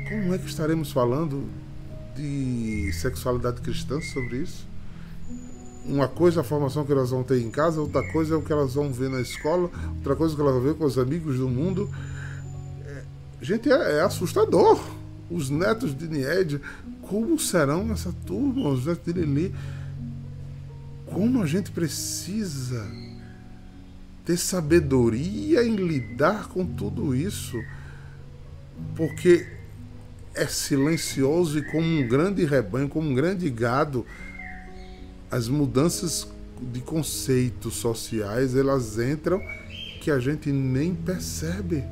como 0.09 0.33
é 0.33 0.37
que 0.37 0.47
estaremos 0.47 0.91
falando 0.91 1.47
de 2.13 2.91
sexualidade 2.91 3.61
cristã 3.61 4.01
sobre 4.01 4.39
isso? 4.39 4.67
Uma 5.85 6.09
coisa 6.09 6.39
é 6.39 6.41
a 6.41 6.43
formação 6.43 6.85
que 6.85 6.91
elas 6.91 7.11
vão 7.11 7.23
ter 7.23 7.41
em 7.41 7.49
casa, 7.49 7.79
outra 7.79 8.03
coisa 8.11 8.35
é 8.35 8.37
o 8.37 8.41
que 8.41 8.51
elas 8.51 8.73
vão 8.73 8.91
ver 8.91 9.09
na 9.09 9.21
escola, 9.21 9.69
outra 9.97 10.15
coisa 10.17 10.33
é 10.33 10.35
o 10.35 10.37
que 10.37 10.41
elas 10.41 10.55
vão 10.55 10.63
ver 10.63 10.75
com 10.75 10.83
os 10.83 10.97
amigos 10.97 11.37
do 11.37 11.47
mundo. 11.47 11.89
É, 12.85 13.03
gente, 13.41 13.71
é, 13.71 13.97
é 13.97 14.01
assustador. 14.01 14.77
Os 15.31 15.49
netos 15.49 15.97
de 15.97 16.07
Nied, 16.07 16.61
como 17.01 17.39
serão 17.39 17.91
essa 17.91 18.13
turma? 18.25 18.69
Os 18.69 18.85
netos 18.85 19.13
de 19.13 19.21
Lili 19.21 19.55
como 21.13 21.41
a 21.41 21.45
gente 21.45 21.71
precisa 21.71 22.85
ter 24.25 24.37
sabedoria 24.37 25.63
em 25.63 25.75
lidar 25.75 26.47
com 26.47 26.65
tudo 26.65 27.15
isso, 27.15 27.61
porque 28.95 29.45
é 30.33 30.47
silencioso 30.47 31.59
e 31.59 31.63
como 31.63 31.85
um 31.85 32.07
grande 32.07 32.43
rebanho, 32.45 32.89
como 32.89 33.09
um 33.09 33.13
grande 33.13 33.49
gado, 33.49 34.05
as 35.29 35.47
mudanças 35.47 36.27
de 36.71 36.79
conceitos 36.79 37.75
sociais 37.75 38.55
elas 38.55 38.97
entram 38.97 39.41
que 40.01 40.09
a 40.09 40.19
gente 40.19 40.51
nem 40.51 40.95
percebe. 40.95 41.83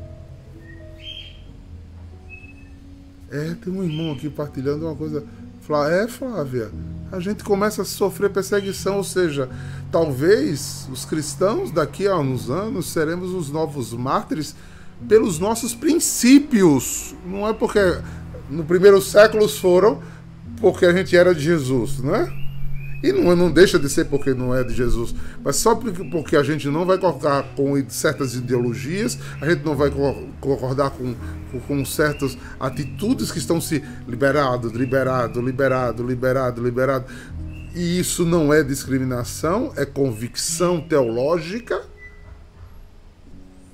É, 3.30 3.56
tem 3.56 3.72
um 3.72 3.84
irmão 3.84 4.12
aqui 4.12 4.30
partilhando 4.30 4.86
uma 4.86 4.96
coisa. 4.96 5.24
É, 5.90 6.08
Flávia, 6.08 6.70
a 7.12 7.20
gente 7.20 7.44
começa 7.44 7.82
a 7.82 7.86
sofrer 7.86 8.30
perseguição, 8.30 8.98
ou 8.98 9.04
seja, 9.04 9.50
talvez 9.92 10.88
os 10.92 11.04
cristãos 11.04 11.70
daqui 11.70 12.08
a 12.08 12.18
uns 12.18 12.50
anos 12.50 12.88
seremos 12.88 13.32
os 13.32 13.50
novos 13.50 13.94
mártires 13.94 14.56
pelos 15.08 15.38
nossos 15.38 15.76
princípios. 15.76 17.14
Não 17.26 17.48
é 17.48 17.54
porque 17.54 17.80
no 18.50 18.64
primeiro 18.64 19.02
século 19.02 19.48
foram 19.50 20.02
porque 20.60 20.86
a 20.86 20.94
gente 20.94 21.16
era 21.18 21.36
de 21.36 21.42
Jesus, 21.42 22.00
não 22.00 22.16
é? 22.16 22.41
E 23.04 23.12
não, 23.12 23.36
não 23.36 23.52
deixa 23.52 23.80
de 23.80 23.90
ser 23.90 24.06
porque 24.06 24.34
não 24.34 24.54
é 24.56 24.64
de 24.64 24.74
Jesus, 24.74 25.16
mas 25.44 25.56
só 25.56 25.76
porque, 25.76 26.04
porque 26.06 26.36
a 26.36 26.44
gente 26.44 26.68
não 26.68 26.86
vai 26.86 26.98
concordar 26.98 27.44
com 27.56 27.74
certas 27.90 28.36
ideologias, 28.36 29.18
a 29.42 29.50
gente 29.50 29.66
não 29.66 29.76
vai 29.76 29.90
concordar 29.90 30.92
com, 30.92 31.16
com, 31.52 31.60
com 31.60 31.86
certas 31.86 32.38
atitudes 32.60 33.32
que 33.32 33.40
estão 33.40 33.60
se 33.60 33.84
liberado, 34.08 34.70
liberado, 34.70 35.42
liberado, 35.42 36.04
liberado, 36.04 36.64
liberado. 36.64 37.06
E 37.74 38.00
isso 38.00 38.26
não 38.26 38.54
é 38.54 38.62
discriminação, 38.64 39.74
é 39.76 39.86
convicção 39.86 40.82
teológica. 40.82 41.82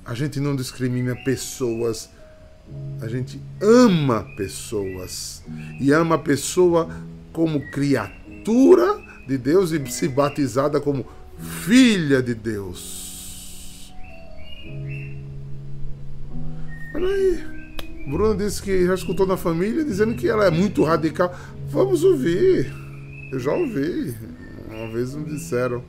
A 0.06 0.14
gente 0.14 0.40
não 0.40 0.56
discrimina 0.56 1.14
pessoas, 1.16 2.08
a 3.02 3.08
gente 3.08 3.42
ama 3.60 4.26
pessoas. 4.36 5.42
E 5.78 5.92
ama 5.92 6.14
a 6.14 6.18
pessoa 6.18 6.88
como 7.32 7.60
criatura 7.70 9.08
de 9.28 9.36
Deus 9.36 9.72
e 9.72 9.86
se 9.92 10.08
batizada 10.08 10.80
como 10.80 11.06
filha 11.38 12.22
de 12.22 12.34
Deus. 12.34 13.92
Olha 16.94 17.06
aí. 17.06 17.58
Bruno 18.08 18.34
disse 18.38 18.62
que 18.62 18.86
já 18.86 18.94
escutou 18.94 19.26
na 19.26 19.36
família 19.36 19.84
dizendo 19.84 20.14
que 20.14 20.26
ela 20.26 20.46
é 20.46 20.50
muito 20.50 20.82
radical. 20.82 21.38
Vamos 21.68 22.02
ouvir. 22.02 22.72
Eu 23.30 23.38
já 23.38 23.52
ouvi. 23.52 24.16
Uma 24.70 24.88
vez 24.90 25.14
me 25.14 25.24
disseram, 25.26 25.84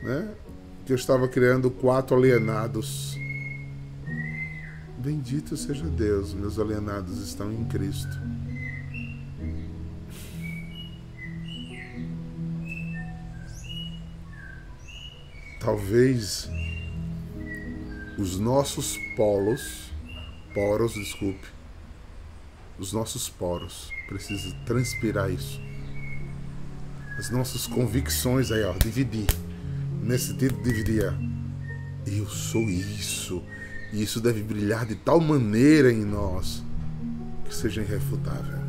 né? 0.00 0.28
Que 0.84 0.92
eu 0.92 0.96
estava 0.96 1.26
criando 1.26 1.68
quatro 1.68 2.16
alienados. 2.16 3.18
Bendito 4.96 5.56
seja 5.56 5.84
Deus, 5.84 6.34
meus 6.34 6.58
alienados 6.58 7.20
estão 7.20 7.52
em 7.52 7.64
Cristo. 7.64 8.16
Talvez 15.66 16.48
os 18.16 18.38
nossos 18.38 18.96
polos, 19.16 19.90
poros, 20.54 20.94
desculpe, 20.94 21.48
os 22.78 22.92
nossos 22.92 23.28
poros 23.28 23.90
precisam 24.06 24.52
transpirar 24.64 25.28
isso. 25.28 25.60
As 27.18 27.30
nossas 27.30 27.66
convicções 27.66 28.52
aí, 28.52 28.62
ó, 28.62 28.74
dividir. 28.74 29.26
Nesse 30.04 30.28
sentido, 30.28 30.62
dividir. 30.62 31.12
Eu 32.06 32.28
sou 32.28 32.62
isso. 32.62 33.42
E 33.92 34.00
isso 34.04 34.20
deve 34.20 34.44
brilhar 34.44 34.86
de 34.86 34.94
tal 34.94 35.20
maneira 35.20 35.90
em 35.90 36.04
nós 36.04 36.62
que 37.44 37.52
seja 37.52 37.80
irrefutável. 37.82 38.60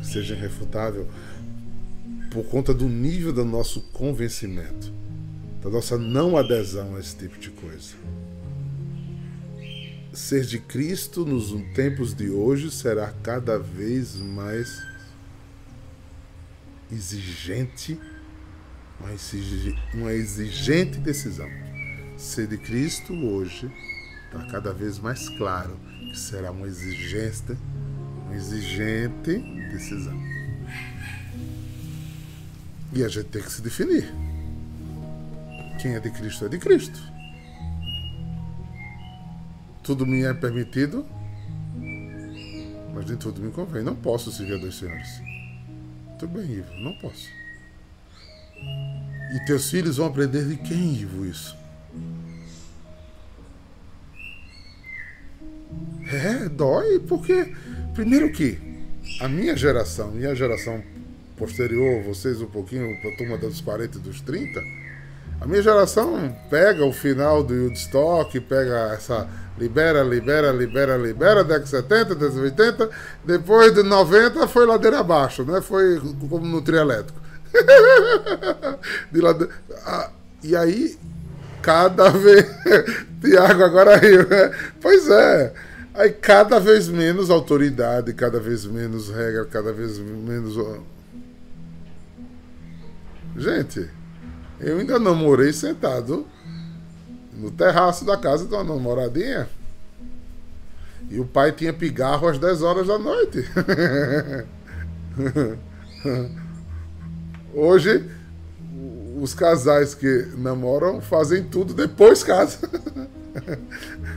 Que 0.00 0.06
seja 0.06 0.34
irrefutável 0.34 1.08
por 2.32 2.44
conta 2.46 2.72
do 2.72 2.88
nível 2.88 3.30
do 3.30 3.44
nosso 3.44 3.82
convencimento, 3.92 4.90
da 5.62 5.68
nossa 5.68 5.98
não 5.98 6.34
adesão 6.34 6.96
a 6.96 6.98
esse 6.98 7.14
tipo 7.14 7.38
de 7.38 7.50
coisa. 7.50 7.94
Ser 10.14 10.44
de 10.46 10.58
Cristo 10.58 11.26
nos 11.26 11.52
tempos 11.74 12.14
de 12.14 12.30
hoje 12.30 12.70
será 12.70 13.12
cada 13.22 13.58
vez 13.58 14.16
mais 14.16 14.82
exigente, 16.90 18.00
uma 19.94 20.12
exigente 20.12 20.98
decisão. 20.98 21.48
Ser 22.16 22.46
de 22.46 22.56
Cristo 22.56 23.12
hoje 23.12 23.70
está 24.26 24.46
cada 24.46 24.72
vez 24.72 24.98
mais 24.98 25.28
claro 25.30 25.78
que 25.98 26.18
será 26.18 26.50
uma 26.50 26.66
exigente, 26.66 27.56
uma 28.26 28.34
exigente 28.34 29.38
decisão. 29.70 30.41
E 32.94 33.02
a 33.02 33.08
gente 33.08 33.28
tem 33.28 33.42
que 33.42 33.50
se 33.50 33.62
definir. 33.62 34.12
Quem 35.80 35.94
é 35.94 36.00
de 36.00 36.10
Cristo 36.10 36.44
é 36.44 36.48
de 36.48 36.58
Cristo. 36.58 37.00
Tudo 39.82 40.06
me 40.06 40.22
é 40.22 40.32
permitido, 40.32 41.04
mas 42.94 43.06
nem 43.06 43.16
tudo 43.16 43.40
me 43.40 43.50
convém. 43.50 43.82
Não 43.82 43.96
posso 43.96 44.30
servir 44.30 44.54
a 44.54 44.58
dois 44.58 44.76
senhores. 44.76 45.08
Tudo 46.18 46.38
bem, 46.38 46.50
Ivo, 46.52 46.72
não 46.74 46.92
posso. 46.98 47.28
E 49.34 49.44
teus 49.46 49.70
filhos 49.70 49.96
vão 49.96 50.06
aprender 50.06 50.46
de 50.46 50.56
quem, 50.56 50.94
Ivo, 50.94 51.24
isso? 51.24 51.56
É, 56.12 56.48
dói, 56.48 57.00
porque, 57.00 57.54
primeiro 57.94 58.30
que 58.30 58.58
a 59.20 59.28
minha 59.28 59.56
geração, 59.56 60.10
minha 60.12 60.34
geração 60.34 60.82
posterior, 61.42 62.04
vocês 62.04 62.40
um 62.40 62.46
pouquinho, 62.46 62.86
a 63.04 63.16
turma 63.16 63.36
dos 63.36 63.60
40 63.60 63.98
e 63.98 64.00
dos 64.00 64.20
30, 64.20 64.60
a 65.40 65.46
minha 65.46 65.60
geração 65.60 66.32
pega 66.48 66.84
o 66.84 66.92
final 66.92 67.42
do 67.42 67.52
Woodstock, 67.52 68.38
pega 68.42 68.92
essa 68.94 69.28
libera, 69.58 70.04
libera, 70.04 70.52
libera, 70.52 70.96
libera, 70.96 71.42
década 71.42 71.66
70, 71.66 72.14
década 72.14 72.40
80, 72.40 72.90
depois 73.24 73.74
de 73.74 73.82
90 73.82 74.46
foi 74.46 74.66
ladeira 74.66 75.00
abaixo, 75.00 75.42
né? 75.42 75.60
Foi 75.60 76.00
como 76.30 76.46
no 76.46 76.62
trio 76.62 76.78
elétrico. 76.78 77.20
de 79.10 79.20
lade... 79.20 79.48
ah, 79.84 80.10
e 80.44 80.54
aí, 80.54 80.96
cada 81.60 82.08
vez. 82.10 82.46
Tiago 83.20 83.64
agora 83.64 83.96
riu, 83.96 84.28
né? 84.28 84.52
Pois 84.80 85.08
é. 85.08 85.52
Aí 85.94 86.10
cada 86.10 86.60
vez 86.60 86.88
menos 86.88 87.30
autoridade, 87.30 88.12
cada 88.14 88.38
vez 88.38 88.64
menos 88.64 89.10
regra, 89.10 89.44
cada 89.44 89.72
vez 89.72 89.98
menos 89.98 90.56
Gente, 93.36 93.88
eu 94.60 94.78
ainda 94.78 94.98
namorei 94.98 95.52
sentado 95.52 96.26
no 97.32 97.50
terraço 97.50 98.04
da 98.04 98.16
casa 98.16 98.46
de 98.46 98.54
uma 98.54 98.62
namoradinha. 98.62 99.48
E 101.10 101.18
o 101.18 101.24
pai 101.24 101.52
tinha 101.52 101.72
pigarro 101.72 102.28
às 102.28 102.38
10 102.38 102.62
horas 102.62 102.86
da 102.86 102.98
noite. 102.98 103.44
Hoje, 107.54 108.08
os 109.20 109.34
casais 109.34 109.94
que 109.94 110.28
namoram 110.36 111.00
fazem 111.00 111.44
tudo 111.44 111.74
depois 111.74 112.22
casa. 112.22 112.58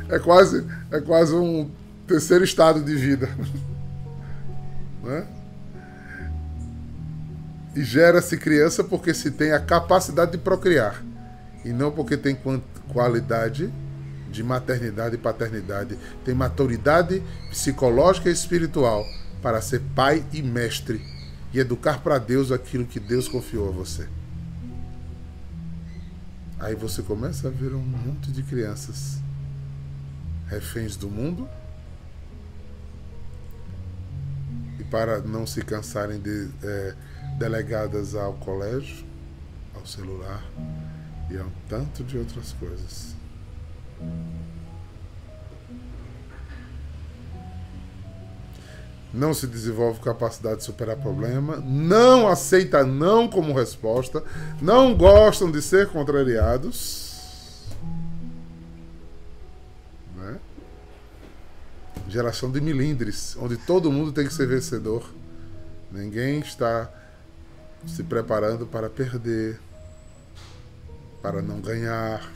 É 0.10 0.20
quase, 0.20 0.68
é 0.92 1.00
quase 1.00 1.34
um 1.34 1.72
terceiro 2.06 2.44
estado 2.44 2.82
de 2.82 2.96
vida. 2.96 3.30
Né? 5.02 5.26
E 7.76 7.84
gera-se 7.84 8.38
criança 8.38 8.84
porque 8.84 9.14
se 9.14 9.32
tem 9.32 9.52
a 9.52 9.60
capacidade 9.60 10.32
de 10.32 10.38
procriar. 10.38 11.04
E 11.64 11.74
não 11.74 11.92
porque 11.92 12.16
tem 12.16 12.38
qualidade 12.88 13.72
de 14.32 14.44
maternidade 14.44 15.16
e 15.16 15.18
paternidade, 15.18 15.98
tem 16.24 16.36
maturidade 16.36 17.24
psicológica 17.50 18.30
e 18.30 18.34
espiritual 18.34 19.06
para 19.42 19.62
ser 19.62 19.82
pai 19.96 20.26
e 20.34 20.42
mestre 20.42 21.02
e 21.54 21.60
educar 21.60 22.02
para 22.02 22.18
Deus 22.18 22.52
aquilo 22.52 22.86
que 22.86 23.00
Deus 23.00 23.28
confiou 23.28 23.70
a 23.70 23.72
você. 23.72 24.08
Aí 26.60 26.76
você 26.76 27.02
começa 27.02 27.48
a 27.48 27.52
ver 27.52 27.74
um 27.74 27.82
monte 27.82 28.32
de 28.32 28.42
crianças 28.44 29.20
reféns 30.48 30.96
do 30.96 31.10
mundo. 31.10 31.48
E 34.80 34.84
para 34.84 35.20
não 35.20 35.46
se 35.46 35.62
cansarem 35.62 36.20
de 36.20 36.50
é, 36.64 36.96
delegadas 37.38 38.16
ao 38.16 38.34
colégio, 38.34 39.06
ao 39.76 39.86
celular 39.86 40.44
e 41.30 41.38
a 41.38 41.44
um 41.44 41.52
tanto 41.68 42.04
de 42.04 42.18
outras 42.18 42.54
coisas. 42.54 43.16
Não 49.14 49.34
se 49.34 49.48
desenvolve 49.48 50.02
capacidade 50.02 50.58
de 50.58 50.64
superar 50.66 50.98
problema, 50.98 51.58
não 51.58 52.28
aceita 52.28 52.86
não 52.86 53.30
como 53.30 53.54
resposta, 53.54 54.22
não 54.62 54.96
gostam 54.96 55.50
de 55.50 55.62
ser 55.62 55.88
contrariados. 55.88 57.64
Né? 60.18 60.38
Geração 62.10 62.52
de 62.52 62.60
milindres, 62.60 63.38
onde 63.40 63.56
todo 63.56 63.92
mundo 63.92 64.12
tem 64.12 64.28
que 64.28 64.34
ser 64.34 64.48
vencedor. 64.48 65.10
Ninguém 65.90 66.40
está 66.40 66.90
se 67.86 68.04
preparando 68.04 68.66
para 68.66 68.90
perder, 68.90 69.60
para 71.22 71.42
não 71.42 71.60
ganhar. 71.60 72.32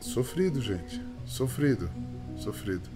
Sofrido, 0.00 0.60
gente. 0.60 1.00
Sofrido. 1.26 1.88
Sofrido. 2.38 2.88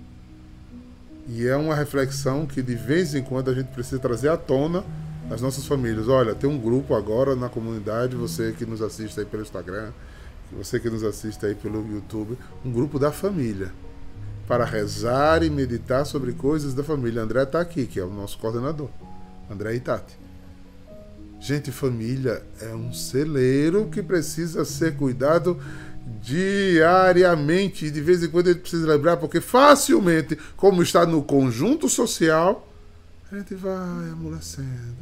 E 1.29 1.46
é 1.46 1.57
uma 1.57 1.74
reflexão 1.74 2.46
que 2.46 2.62
de 2.62 2.74
vez 2.74 3.14
em 3.14 3.22
quando 3.22 3.50
a 3.50 3.55
gente 3.55 3.68
precisa 3.68 3.98
trazer 3.98 4.29
à 4.29 4.37
tona 4.37 4.85
nas 5.29 5.40
nossas 5.40 5.66
famílias. 5.66 6.09
Olha, 6.09 6.35
tem 6.35 6.48
um 6.48 6.59
grupo 6.59 6.94
agora 6.94 7.35
na 7.35 7.48
comunidade, 7.48 8.14
você 8.14 8.53
que 8.53 8.66
nos 8.66 8.83
assiste 8.83 9.20
aí 9.20 9.27
pelo 9.27 9.42
Instagram, 9.42 9.90
você 10.53 10.79
que 10.79 10.90
nos 10.90 11.03
assiste 11.03 11.44
aí 11.46 11.55
pelo 11.55 11.87
YouTube, 11.90 12.37
um 12.64 12.72
grupo 12.72 12.98
da 12.98 13.11
família. 13.11 13.72
Para 14.46 14.64
rezar 14.64 15.42
e 15.42 15.50
meditar 15.50 16.04
sobre 16.04 16.33
coisas 16.33 16.74
da 16.74 16.85
família. 16.85 17.22
André 17.22 17.42
está 17.42 17.61
aqui, 17.61 17.87
que 17.87 17.98
é 17.98 18.04
o 18.04 18.11
nosso 18.11 18.38
coordenador. 18.38 18.88
André 19.50 19.74
Itati. 19.74 20.18
Gente, 21.40 21.70
família 21.70 22.42
é 22.61 22.74
um 22.74 22.92
celeiro 22.92 23.88
que 23.92 24.02
precisa 24.02 24.64
ser 24.64 24.96
cuidado 24.96 25.61
diariamente. 26.22 27.90
De 27.90 28.00
vez 28.00 28.22
em 28.22 28.28
quando 28.28 28.48
a 28.48 28.52
gente 28.52 28.62
precisa 28.62 28.87
lembrar, 28.87 29.18
porque 29.18 29.40
facilmente, 29.40 30.38
como 30.57 30.83
está 30.83 31.04
no 31.04 31.22
conjunto 31.22 31.88
social, 31.88 32.66
a 33.30 33.37
gente 33.37 33.54
vai 33.54 34.11
amolecendo, 34.11 34.96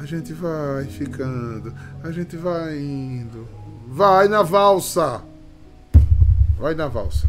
a 0.00 0.06
gente 0.06 0.32
vai 0.32 0.84
ficando, 0.86 1.74
a 2.02 2.10
gente 2.10 2.36
vai 2.36 2.78
indo. 2.78 3.46
Vai 3.88 4.28
na 4.28 4.42
valsa! 4.42 5.22
Vai 6.58 6.74
na 6.74 6.88
valsa. 6.88 7.28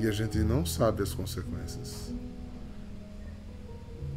E 0.00 0.06
a 0.06 0.12
gente 0.12 0.38
não 0.38 0.64
sabe 0.64 1.02
as 1.02 1.12
consequências. 1.12 2.12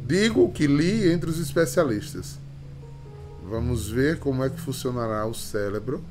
Digo 0.06 0.44
o 0.44 0.52
que 0.52 0.66
li 0.66 1.10
entre 1.10 1.28
os 1.28 1.38
especialistas. 1.38 2.38
Vamos 3.48 3.88
ver 3.88 4.18
como 4.18 4.44
é 4.44 4.50
que 4.50 4.60
funcionará 4.60 5.26
o 5.26 5.34
cérebro 5.34 6.02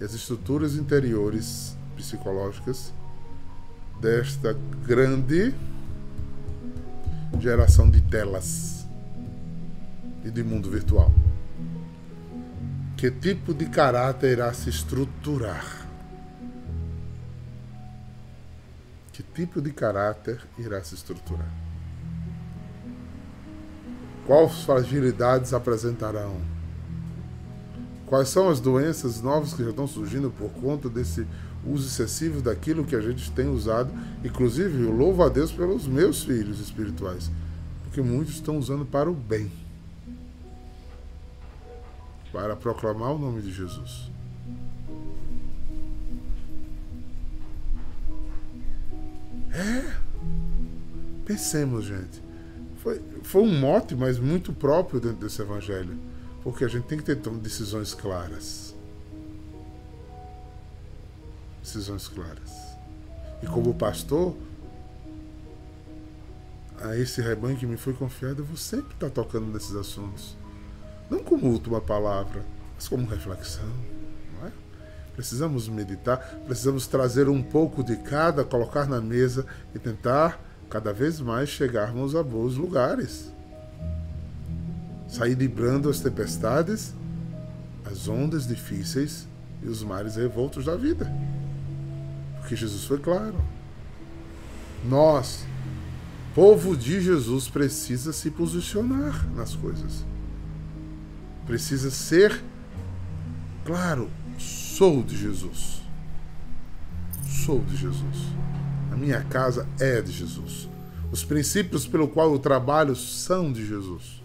e 0.00 0.04
as 0.04 0.14
estruturas 0.14 0.74
interiores 0.74 1.76
psicológicas 1.96 2.92
desta 4.00 4.56
grande 4.86 5.54
geração 7.38 7.88
de 7.88 8.00
telas 8.00 8.86
e 10.24 10.30
de 10.30 10.42
mundo 10.42 10.70
virtual. 10.70 11.12
Que 12.96 13.10
tipo 13.10 13.54
de 13.54 13.66
caráter 13.66 14.32
irá 14.32 14.52
se 14.52 14.68
estruturar? 14.68 15.79
Tipo 19.34 19.60
de 19.60 19.72
caráter 19.72 20.40
irá 20.58 20.82
se 20.82 20.94
estruturar? 20.94 21.50
Quais 24.26 24.62
fragilidades 24.62 25.52
apresentarão? 25.52 26.40
Quais 28.06 28.28
são 28.28 28.48
as 28.48 28.60
doenças 28.60 29.22
novas 29.22 29.54
que 29.54 29.62
já 29.62 29.70
estão 29.70 29.86
surgindo 29.86 30.30
por 30.30 30.50
conta 30.50 30.88
desse 30.88 31.26
uso 31.64 31.86
excessivo 31.86 32.40
daquilo 32.40 32.84
que 32.84 32.96
a 32.96 33.00
gente 33.00 33.30
tem 33.32 33.48
usado? 33.48 33.92
Inclusive, 34.24 34.82
eu 34.82 34.92
louvo 34.92 35.22
a 35.22 35.28
Deus 35.28 35.52
pelos 35.52 35.86
meus 35.86 36.24
filhos 36.24 36.60
espirituais, 36.60 37.30
porque 37.84 38.02
muitos 38.02 38.34
estão 38.34 38.58
usando 38.58 38.84
para 38.84 39.10
o 39.10 39.14
bem 39.14 39.50
para 42.32 42.54
proclamar 42.56 43.12
o 43.12 43.18
nome 43.18 43.42
de 43.42 43.52
Jesus. 43.52 44.10
É. 49.52 49.94
Pensemos, 51.24 51.84
gente. 51.84 52.22
Foi, 52.78 53.00
foi 53.22 53.42
um 53.42 53.58
mote, 53.58 53.94
mas 53.94 54.18
muito 54.18 54.52
próprio 54.52 55.00
dentro 55.00 55.18
desse 55.18 55.42
evangelho. 55.42 55.98
Porque 56.42 56.64
a 56.64 56.68
gente 56.68 56.84
tem 56.84 56.98
que 56.98 57.04
ter 57.04 57.16
decisões 57.16 57.94
claras. 57.94 58.74
Decisões 61.62 62.08
claras. 62.08 62.50
E 63.42 63.46
como 63.46 63.74
pastor, 63.74 64.34
a 66.80 66.96
esse 66.96 67.20
rebanho 67.20 67.56
que 67.56 67.66
me 67.66 67.76
foi 67.76 67.92
confiado, 67.92 68.40
eu 68.40 68.44
vou 68.44 68.56
sempre 68.56 68.94
estar 68.94 69.10
tocando 69.10 69.46
nesses 69.52 69.74
assuntos. 69.74 70.36
Não 71.10 71.18
como 71.22 71.48
última 71.48 71.80
palavra, 71.80 72.44
mas 72.74 72.88
como 72.88 73.06
reflexão. 73.06 73.68
Precisamos 75.20 75.68
meditar, 75.68 76.16
precisamos 76.46 76.86
trazer 76.86 77.28
um 77.28 77.42
pouco 77.42 77.84
de 77.84 77.94
cada, 77.94 78.42
colocar 78.42 78.88
na 78.88 79.02
mesa 79.02 79.44
e 79.74 79.78
tentar 79.78 80.40
cada 80.70 80.94
vez 80.94 81.20
mais 81.20 81.50
chegarmos 81.50 82.16
a 82.16 82.22
bons 82.22 82.54
lugares. 82.54 83.30
Sair 85.06 85.34
librando 85.34 85.90
as 85.90 86.00
tempestades, 86.00 86.94
as 87.84 88.08
ondas 88.08 88.48
difíceis 88.48 89.28
e 89.62 89.68
os 89.68 89.82
mares 89.82 90.16
revoltos 90.16 90.64
da 90.64 90.74
vida. 90.74 91.06
Porque 92.38 92.56
Jesus 92.56 92.86
foi 92.86 92.98
claro. 92.98 93.44
Nós, 94.88 95.44
povo 96.34 96.74
de 96.74 96.98
Jesus, 96.98 97.46
precisa 97.46 98.14
se 98.14 98.30
posicionar 98.30 99.28
nas 99.36 99.54
coisas. 99.54 100.02
Precisa 101.46 101.90
ser 101.90 102.42
claro, 103.66 104.08
sou 104.40 105.02
de 105.02 105.16
Jesus. 105.16 105.82
Sou 107.44 107.60
de 107.60 107.76
Jesus. 107.76 108.16
A 108.90 108.96
minha 108.96 109.22
casa 109.22 109.68
é 109.78 110.00
de 110.00 110.10
Jesus. 110.10 110.68
Os 111.12 111.24
princípios 111.24 111.86
pelo 111.86 112.08
qual 112.08 112.32
eu 112.32 112.38
trabalho 112.38 112.96
são 112.96 113.52
de 113.52 113.66
Jesus. 113.66 114.22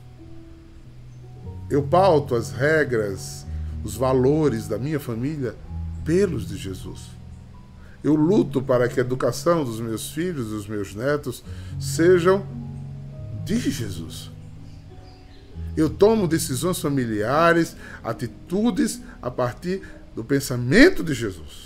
Eu 1.69 1.83
pauto 1.83 2.35
as 2.35 2.51
regras, 2.51 3.45
os 3.83 3.95
valores 3.95 4.67
da 4.67 4.77
minha 4.77 4.99
família 4.99 5.55
pelos 6.03 6.47
de 6.47 6.57
Jesus. 6.57 7.01
Eu 8.03 8.15
luto 8.15 8.61
para 8.61 8.87
que 8.87 8.99
a 8.99 9.03
educação 9.03 9.65
dos 9.65 9.79
meus 9.79 10.11
filhos, 10.11 10.49
dos 10.49 10.67
meus 10.67 10.93
netos, 10.93 11.43
sejam 11.79 12.45
de 13.43 13.59
Jesus. 13.59 14.31
Eu 15.75 15.89
tomo 15.89 16.27
decisões 16.27 16.79
familiares, 16.79 17.75
atitudes 18.03 19.01
a 19.21 19.29
partir 19.29 19.81
do 20.15 20.23
pensamento 20.23 21.03
de 21.03 21.13
Jesus. 21.13 21.65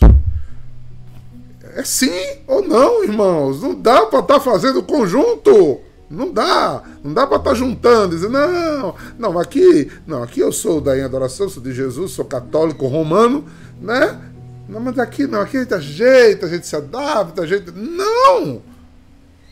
É 1.76 1.84
sim 1.84 2.40
ou 2.48 2.68
não, 2.68 3.04
irmãos. 3.04 3.62
Não 3.62 3.80
dá 3.80 4.08
para 4.08 4.20
estar 4.20 4.34
tá 4.36 4.40
fazendo 4.40 4.82
conjunto. 4.82 5.80
Não 6.10 6.34
dá. 6.34 6.84
Não 7.04 7.14
dá 7.14 7.28
para 7.28 7.38
estar 7.38 7.52
tá 7.52 7.56
juntando, 7.56 8.16
dizendo, 8.16 8.34
não, 8.34 8.96
não, 9.20 9.40
aqui, 9.40 9.92
não, 10.08 10.24
aqui 10.24 10.40
eu 10.40 10.52
sou 10.52 10.82
da 10.82 10.94
adoração, 10.94 11.48
sou 11.48 11.62
de 11.62 11.72
Jesus, 11.72 12.12
sou 12.12 12.26
católico 12.26 12.88
romano, 12.88 13.46
né? 13.80 14.20
Não, 14.68 14.80
mas 14.80 14.98
aqui 14.98 15.28
não, 15.28 15.42
aqui 15.42 15.58
a 15.58 15.62
gente 15.62 15.74
ajeita, 15.76 16.48
a 16.48 16.50
gente 16.50 16.66
se 16.66 16.76
adapta, 16.76 17.44
a 17.44 17.46
gente. 17.46 17.72
Não! 17.72 18.62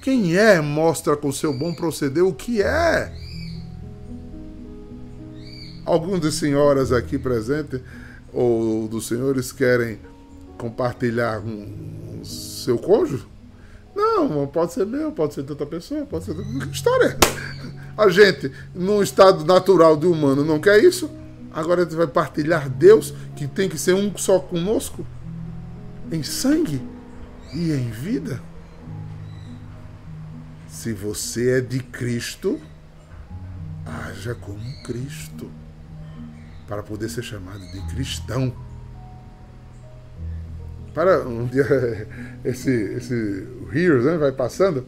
Quem 0.02 0.36
é 0.36 0.60
mostra 0.60 1.16
com 1.16 1.32
seu 1.32 1.54
bom 1.54 1.74
proceder 1.74 2.24
o 2.24 2.34
que 2.34 2.62
é. 2.62 3.14
Alguns 5.86 6.20
das 6.20 6.36
senhoras 6.36 6.92
aqui 6.92 7.18
presentes 7.18 7.82
ou 8.34 8.88
dos 8.88 9.08
senhores 9.08 9.52
querem 9.52 10.00
compartilhar 10.58 11.42
com 11.42 12.24
seu 12.24 12.78
cônjuge? 12.78 13.26
Não, 13.96 14.46
pode 14.48 14.74
ser 14.74 14.86
meu, 14.86 15.12
pode 15.12 15.34
ser 15.34 15.44
de 15.44 15.52
outra 15.52 15.66
pessoa, 15.66 16.06
pode 16.06 16.26
ser. 16.26 16.36
Que 16.36 16.72
história 16.72 17.06
é? 17.06 17.18
A 17.98 18.10
gente, 18.10 18.52
num 18.76 19.02
estado 19.02 19.44
natural 19.44 19.98
de 19.98 20.06
humano, 20.06 20.46
não 20.46 20.60
quer 20.60 20.84
isso? 20.84 21.10
Agora 21.52 21.82
a 21.82 21.84
gente 21.84 21.96
vai 21.96 22.06
partilhar 22.06 22.70
Deus, 22.70 23.12
que 23.36 23.48
tem 23.48 23.68
que 23.68 23.78
ser 23.78 23.96
um 23.96 24.16
só 24.16 24.38
conosco, 24.38 25.04
em 26.12 26.22
sangue 26.22 26.80
e 27.52 27.72
em 27.72 27.90
vida? 27.90 28.40
Se 30.68 30.94
você 30.94 31.58
é 31.58 31.62
de 31.62 31.80
Cristo, 31.80 32.60
haja 33.84 34.36
como 34.36 34.62
Cristo 34.84 35.50
para 36.68 36.84
poder 36.84 37.10
ser 37.10 37.24
chamado 37.24 37.60
de 37.72 37.82
cristão. 37.88 38.54
Para 40.94 41.28
um 41.28 41.46
dia 41.46 42.08
esse, 42.44 42.72
esse 42.72 43.48
Heroes 43.74 44.06
né, 44.06 44.18
vai 44.18 44.32
passando, 44.32 44.86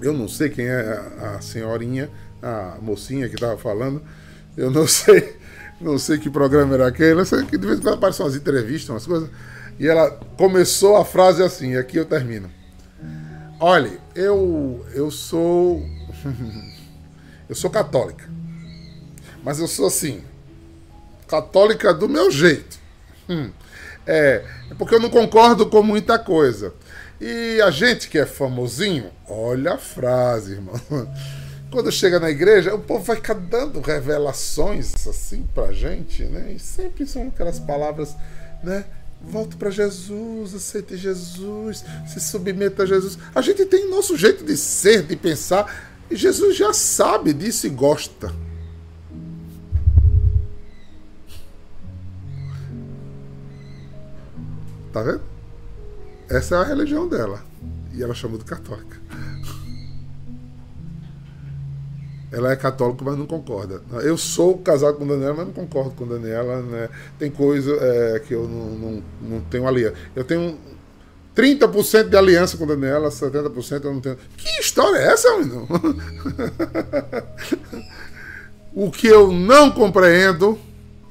eu 0.00 0.12
não 0.12 0.28
sei 0.28 0.48
quem 0.48 0.66
é 0.66 1.00
a, 1.20 1.40
senhorinha, 1.40 2.10
a 2.42 2.78
mocinha 2.80 3.28
que 3.28 3.34
estava 3.34 3.56
falando, 3.56 4.02
eu 4.56 4.70
não 4.70 4.86
sei, 4.88 5.36
não 5.80 5.98
sei 5.98 6.18
que 6.18 6.30
programa 6.30 6.74
era 6.74 6.88
aquele, 6.88 7.20
eu 7.20 7.26
sei 7.26 7.44
que 7.44 7.58
de 7.58 7.66
vez 7.66 7.78
em 7.78 7.82
quando 7.82 7.96
aparecem 7.96 8.24
umas 8.24 8.36
entrevistas, 8.36 8.90
umas 8.90 9.06
coisas, 9.06 9.30
e 9.78 9.86
ela 9.86 10.10
começou 10.36 10.96
a 10.96 11.04
frase 11.04 11.42
assim, 11.42 11.76
aqui 11.76 11.96
eu 11.96 12.04
termino. 12.04 12.48
Olhe, 13.58 13.98
eu, 14.14 14.84
eu 14.94 15.10
sou. 15.10 15.84
eu 17.48 17.54
sou 17.54 17.70
católica. 17.70 18.28
Mas 19.42 19.58
eu 19.58 19.66
sou 19.66 19.86
assim, 19.86 20.22
católica 21.34 21.92
do 21.92 22.08
meu 22.08 22.30
jeito. 22.30 22.78
Hum. 23.28 23.50
É, 24.06 24.44
é 24.70 24.74
porque 24.74 24.94
eu 24.94 25.00
não 25.00 25.10
concordo 25.10 25.66
com 25.66 25.82
muita 25.82 26.18
coisa. 26.18 26.72
E 27.20 27.60
a 27.60 27.70
gente 27.70 28.08
que 28.08 28.18
é 28.18 28.26
famosinho, 28.26 29.10
olha 29.28 29.74
a 29.74 29.78
frase, 29.78 30.52
irmão. 30.52 30.80
Quando 31.70 31.90
chega 31.90 32.20
na 32.20 32.30
igreja, 32.30 32.72
o 32.72 32.78
povo 32.78 33.02
vai 33.02 33.20
dando 33.50 33.80
revelações 33.80 35.06
assim 35.08 35.44
pra 35.52 35.72
gente, 35.72 36.22
né? 36.24 36.52
E 36.52 36.58
sempre 36.58 37.04
são 37.04 37.28
aquelas 37.28 37.58
palavras, 37.58 38.14
né? 38.62 38.84
Volte 39.20 39.56
para 39.56 39.70
Jesus, 39.70 40.54
aceite 40.54 40.96
Jesus, 40.96 41.84
se 42.06 42.20
submeta 42.20 42.82
a 42.82 42.86
Jesus. 42.86 43.18
A 43.34 43.40
gente 43.40 43.64
tem 43.64 43.90
nosso 43.90 44.16
jeito 44.16 44.44
de 44.44 44.56
ser, 44.56 45.02
de 45.02 45.16
pensar, 45.16 45.90
e 46.10 46.14
Jesus 46.14 46.56
já 46.56 46.72
sabe 46.72 47.32
disso 47.32 47.66
e 47.66 47.70
gosta. 47.70 48.32
Tá 54.94 55.02
vendo? 55.02 55.20
essa 56.28 56.54
é 56.54 56.58
a 56.58 56.62
religião 56.62 57.08
dela. 57.08 57.42
E 57.92 58.00
ela 58.02 58.14
chamou 58.14 58.38
de 58.38 58.44
católica. 58.44 58.96
Ela 62.30 62.52
é 62.52 62.56
católica, 62.56 63.04
mas 63.04 63.18
não 63.18 63.26
concorda. 63.26 63.82
Eu 64.02 64.16
sou 64.16 64.58
casado 64.58 64.96
com 64.96 65.06
Daniela, 65.06 65.34
mas 65.34 65.46
não 65.46 65.52
concordo 65.52 65.90
com 65.90 66.06
Daniela. 66.06 66.62
Né? 66.62 66.88
Tem 67.18 67.28
coisa 67.30 67.76
é, 67.80 68.20
que 68.20 68.34
eu 68.34 68.48
não, 68.48 68.70
não, 68.70 69.02
não 69.20 69.40
tenho 69.42 69.66
aliança. 69.66 69.96
Eu 70.14 70.24
tenho 70.24 70.58
30% 71.36 72.08
de 72.08 72.16
aliança 72.16 72.56
com 72.56 72.66
Daniela, 72.66 73.08
70% 73.08 73.84
eu 73.84 73.92
não 73.92 74.00
tenho. 74.00 74.16
Que 74.36 74.60
história 74.60 74.98
é 74.98 75.12
essa, 75.12 75.36
menino? 75.36 75.68
o 78.72 78.90
que 78.92 79.08
eu 79.08 79.32
não 79.32 79.72
compreendo, 79.72 80.58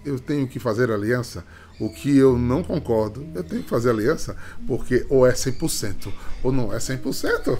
eu 0.05 0.19
tenho 0.19 0.47
que 0.47 0.59
fazer 0.59 0.89
aliança. 0.89 1.43
O 1.84 1.89
que 1.89 2.15
eu 2.15 2.38
não 2.39 2.63
concordo, 2.63 3.27
eu 3.36 3.43
tenho 3.43 3.61
que 3.61 3.69
fazer 3.69 3.89
aliança, 3.89 4.38
porque 4.65 5.05
ou 5.09 5.27
é 5.27 5.34
100% 5.34 6.13
ou 6.41 6.49
não 6.49 6.73
é 6.73 6.77
100%. 6.77 7.59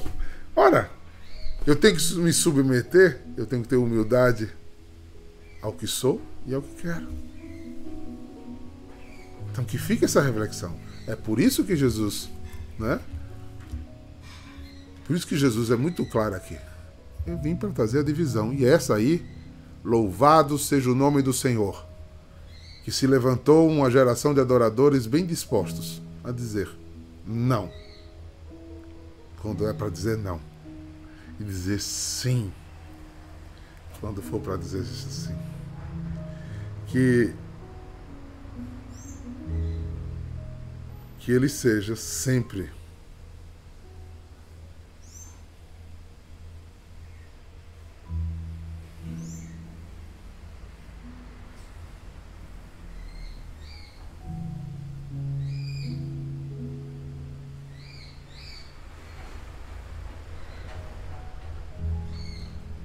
Ora, 0.56 0.90
eu 1.68 1.76
tenho 1.76 1.98
que 1.98 2.16
me 2.16 2.32
submeter, 2.32 3.20
eu 3.36 3.46
tenho 3.46 3.64
que 3.64 3.68
ter 3.68 3.76
humildade 3.76 4.50
ao 5.62 5.74
que 5.74 5.86
sou 5.86 6.22
e 6.48 6.56
ao 6.56 6.62
que 6.62 6.84
quero. 6.84 7.08
Então 9.52 9.66
que 9.66 9.78
fique 9.78 10.06
essa 10.06 10.22
reflexão. 10.22 10.74
É 11.06 11.18
por 11.18 11.38
isso 11.38 11.66
que 11.66 11.76
Jesus, 11.76 12.30
né? 12.80 13.02
Por 15.06 15.18
isso 15.18 15.28
que 15.28 15.36
Jesus 15.36 15.70
é 15.70 15.76
muito 15.76 16.06
claro 16.06 16.34
aqui. 16.34 16.58
Eu 17.28 17.38
vim 17.38 17.58
para 17.58 17.70
trazer 17.72 18.00
a 18.00 18.04
divisão. 18.04 18.54
E 18.54 18.64
essa 18.64 18.96
aí, 18.96 19.26
louvado 19.84 20.58
seja 20.58 20.90
o 20.90 20.96
nome 20.96 21.22
do 21.22 21.34
Senhor, 21.34 21.86
que 22.84 22.92
se 22.92 23.08
levantou 23.08 23.70
uma 23.70 23.90
geração 23.90 24.34
de 24.34 24.42
adoradores 24.42 25.08
bem 25.08 25.26
dispostos 25.26 26.02
a 26.24 26.32
dizer 26.32 26.70
não. 27.26 27.72
Quando 29.42 29.68
é 29.68 29.74
para 29.74 29.90
dizer 29.90 30.18
não 30.18 30.40
e 31.40 31.44
dizer 31.44 31.80
sim 31.80 32.52
quando 34.00 34.22
for 34.22 34.42
para 34.42 34.58
dizer 34.58 34.84
sim. 34.84 35.34
Que 36.88 37.34
que 41.20 41.32
ele 41.32 41.48
seja 41.48 41.96
sempre 41.96 42.70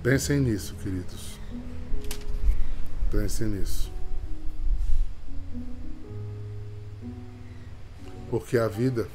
Pensem 0.09 0.41
nisso, 0.41 0.75
queridos. 0.77 1.39
Pensem 3.11 3.47
nisso. 3.49 3.93
Porque 8.31 8.57
a 8.57 8.69
vida 8.69 9.07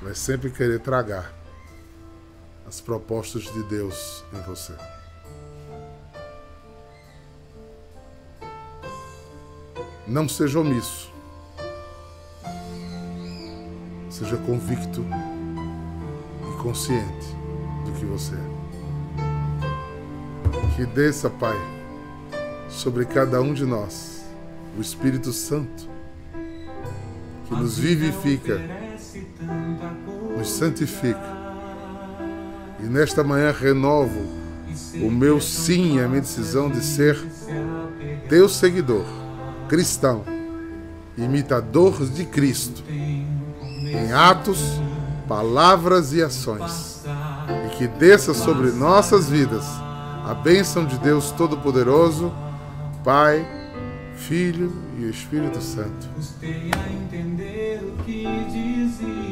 vai 0.00 0.14
sempre 0.14 0.50
querer 0.50 0.80
tragar 0.80 1.30
as 2.66 2.80
propostas 2.80 3.42
de 3.42 3.62
Deus 3.64 4.24
em 4.32 4.40
você. 4.46 4.72
Não 10.06 10.26
seja 10.26 10.58
omisso. 10.58 11.12
Seja 14.08 14.38
convicto 14.38 15.04
e 16.48 16.62
consciente 16.62 17.26
do 17.84 17.92
que 17.92 18.06
você 18.06 18.34
é 18.36 18.53
que 20.76 20.84
desça, 20.84 21.30
Pai, 21.30 21.56
sobre 22.68 23.04
cada 23.04 23.40
um 23.40 23.54
de 23.54 23.64
nós. 23.64 24.24
O 24.76 24.80
Espírito 24.80 25.32
Santo 25.32 25.88
que 27.46 27.54
nos 27.54 27.78
vivifica, 27.78 28.60
nos 30.36 30.50
santifica. 30.50 31.44
E 32.80 32.84
nesta 32.84 33.22
manhã 33.22 33.52
renovo 33.52 34.20
o 35.00 35.10
meu 35.10 35.40
sim, 35.40 36.00
a 36.00 36.08
minha 36.08 36.20
decisão 36.20 36.68
de 36.68 36.80
ser 36.80 37.16
teu 38.28 38.48
seguidor, 38.48 39.04
cristão, 39.68 40.24
imitador 41.16 42.04
de 42.06 42.24
Cristo, 42.24 42.82
em 42.90 44.12
atos, 44.12 44.80
palavras 45.28 46.12
e 46.12 46.20
ações, 46.20 47.04
e 47.66 47.76
que 47.76 47.86
desça 47.86 48.34
sobre 48.34 48.72
nossas 48.72 49.28
vidas 49.28 49.83
a 50.34 50.42
bênção 50.42 50.84
de 50.84 50.98
Deus 50.98 51.30
Todo-Poderoso, 51.30 52.32
Pai, 53.04 53.46
Filho 54.16 54.72
e 54.98 55.08
Espírito 55.08 55.60
Santo. 55.60 56.08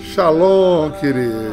Shalom, 0.00 0.92
queridos. 0.92 1.51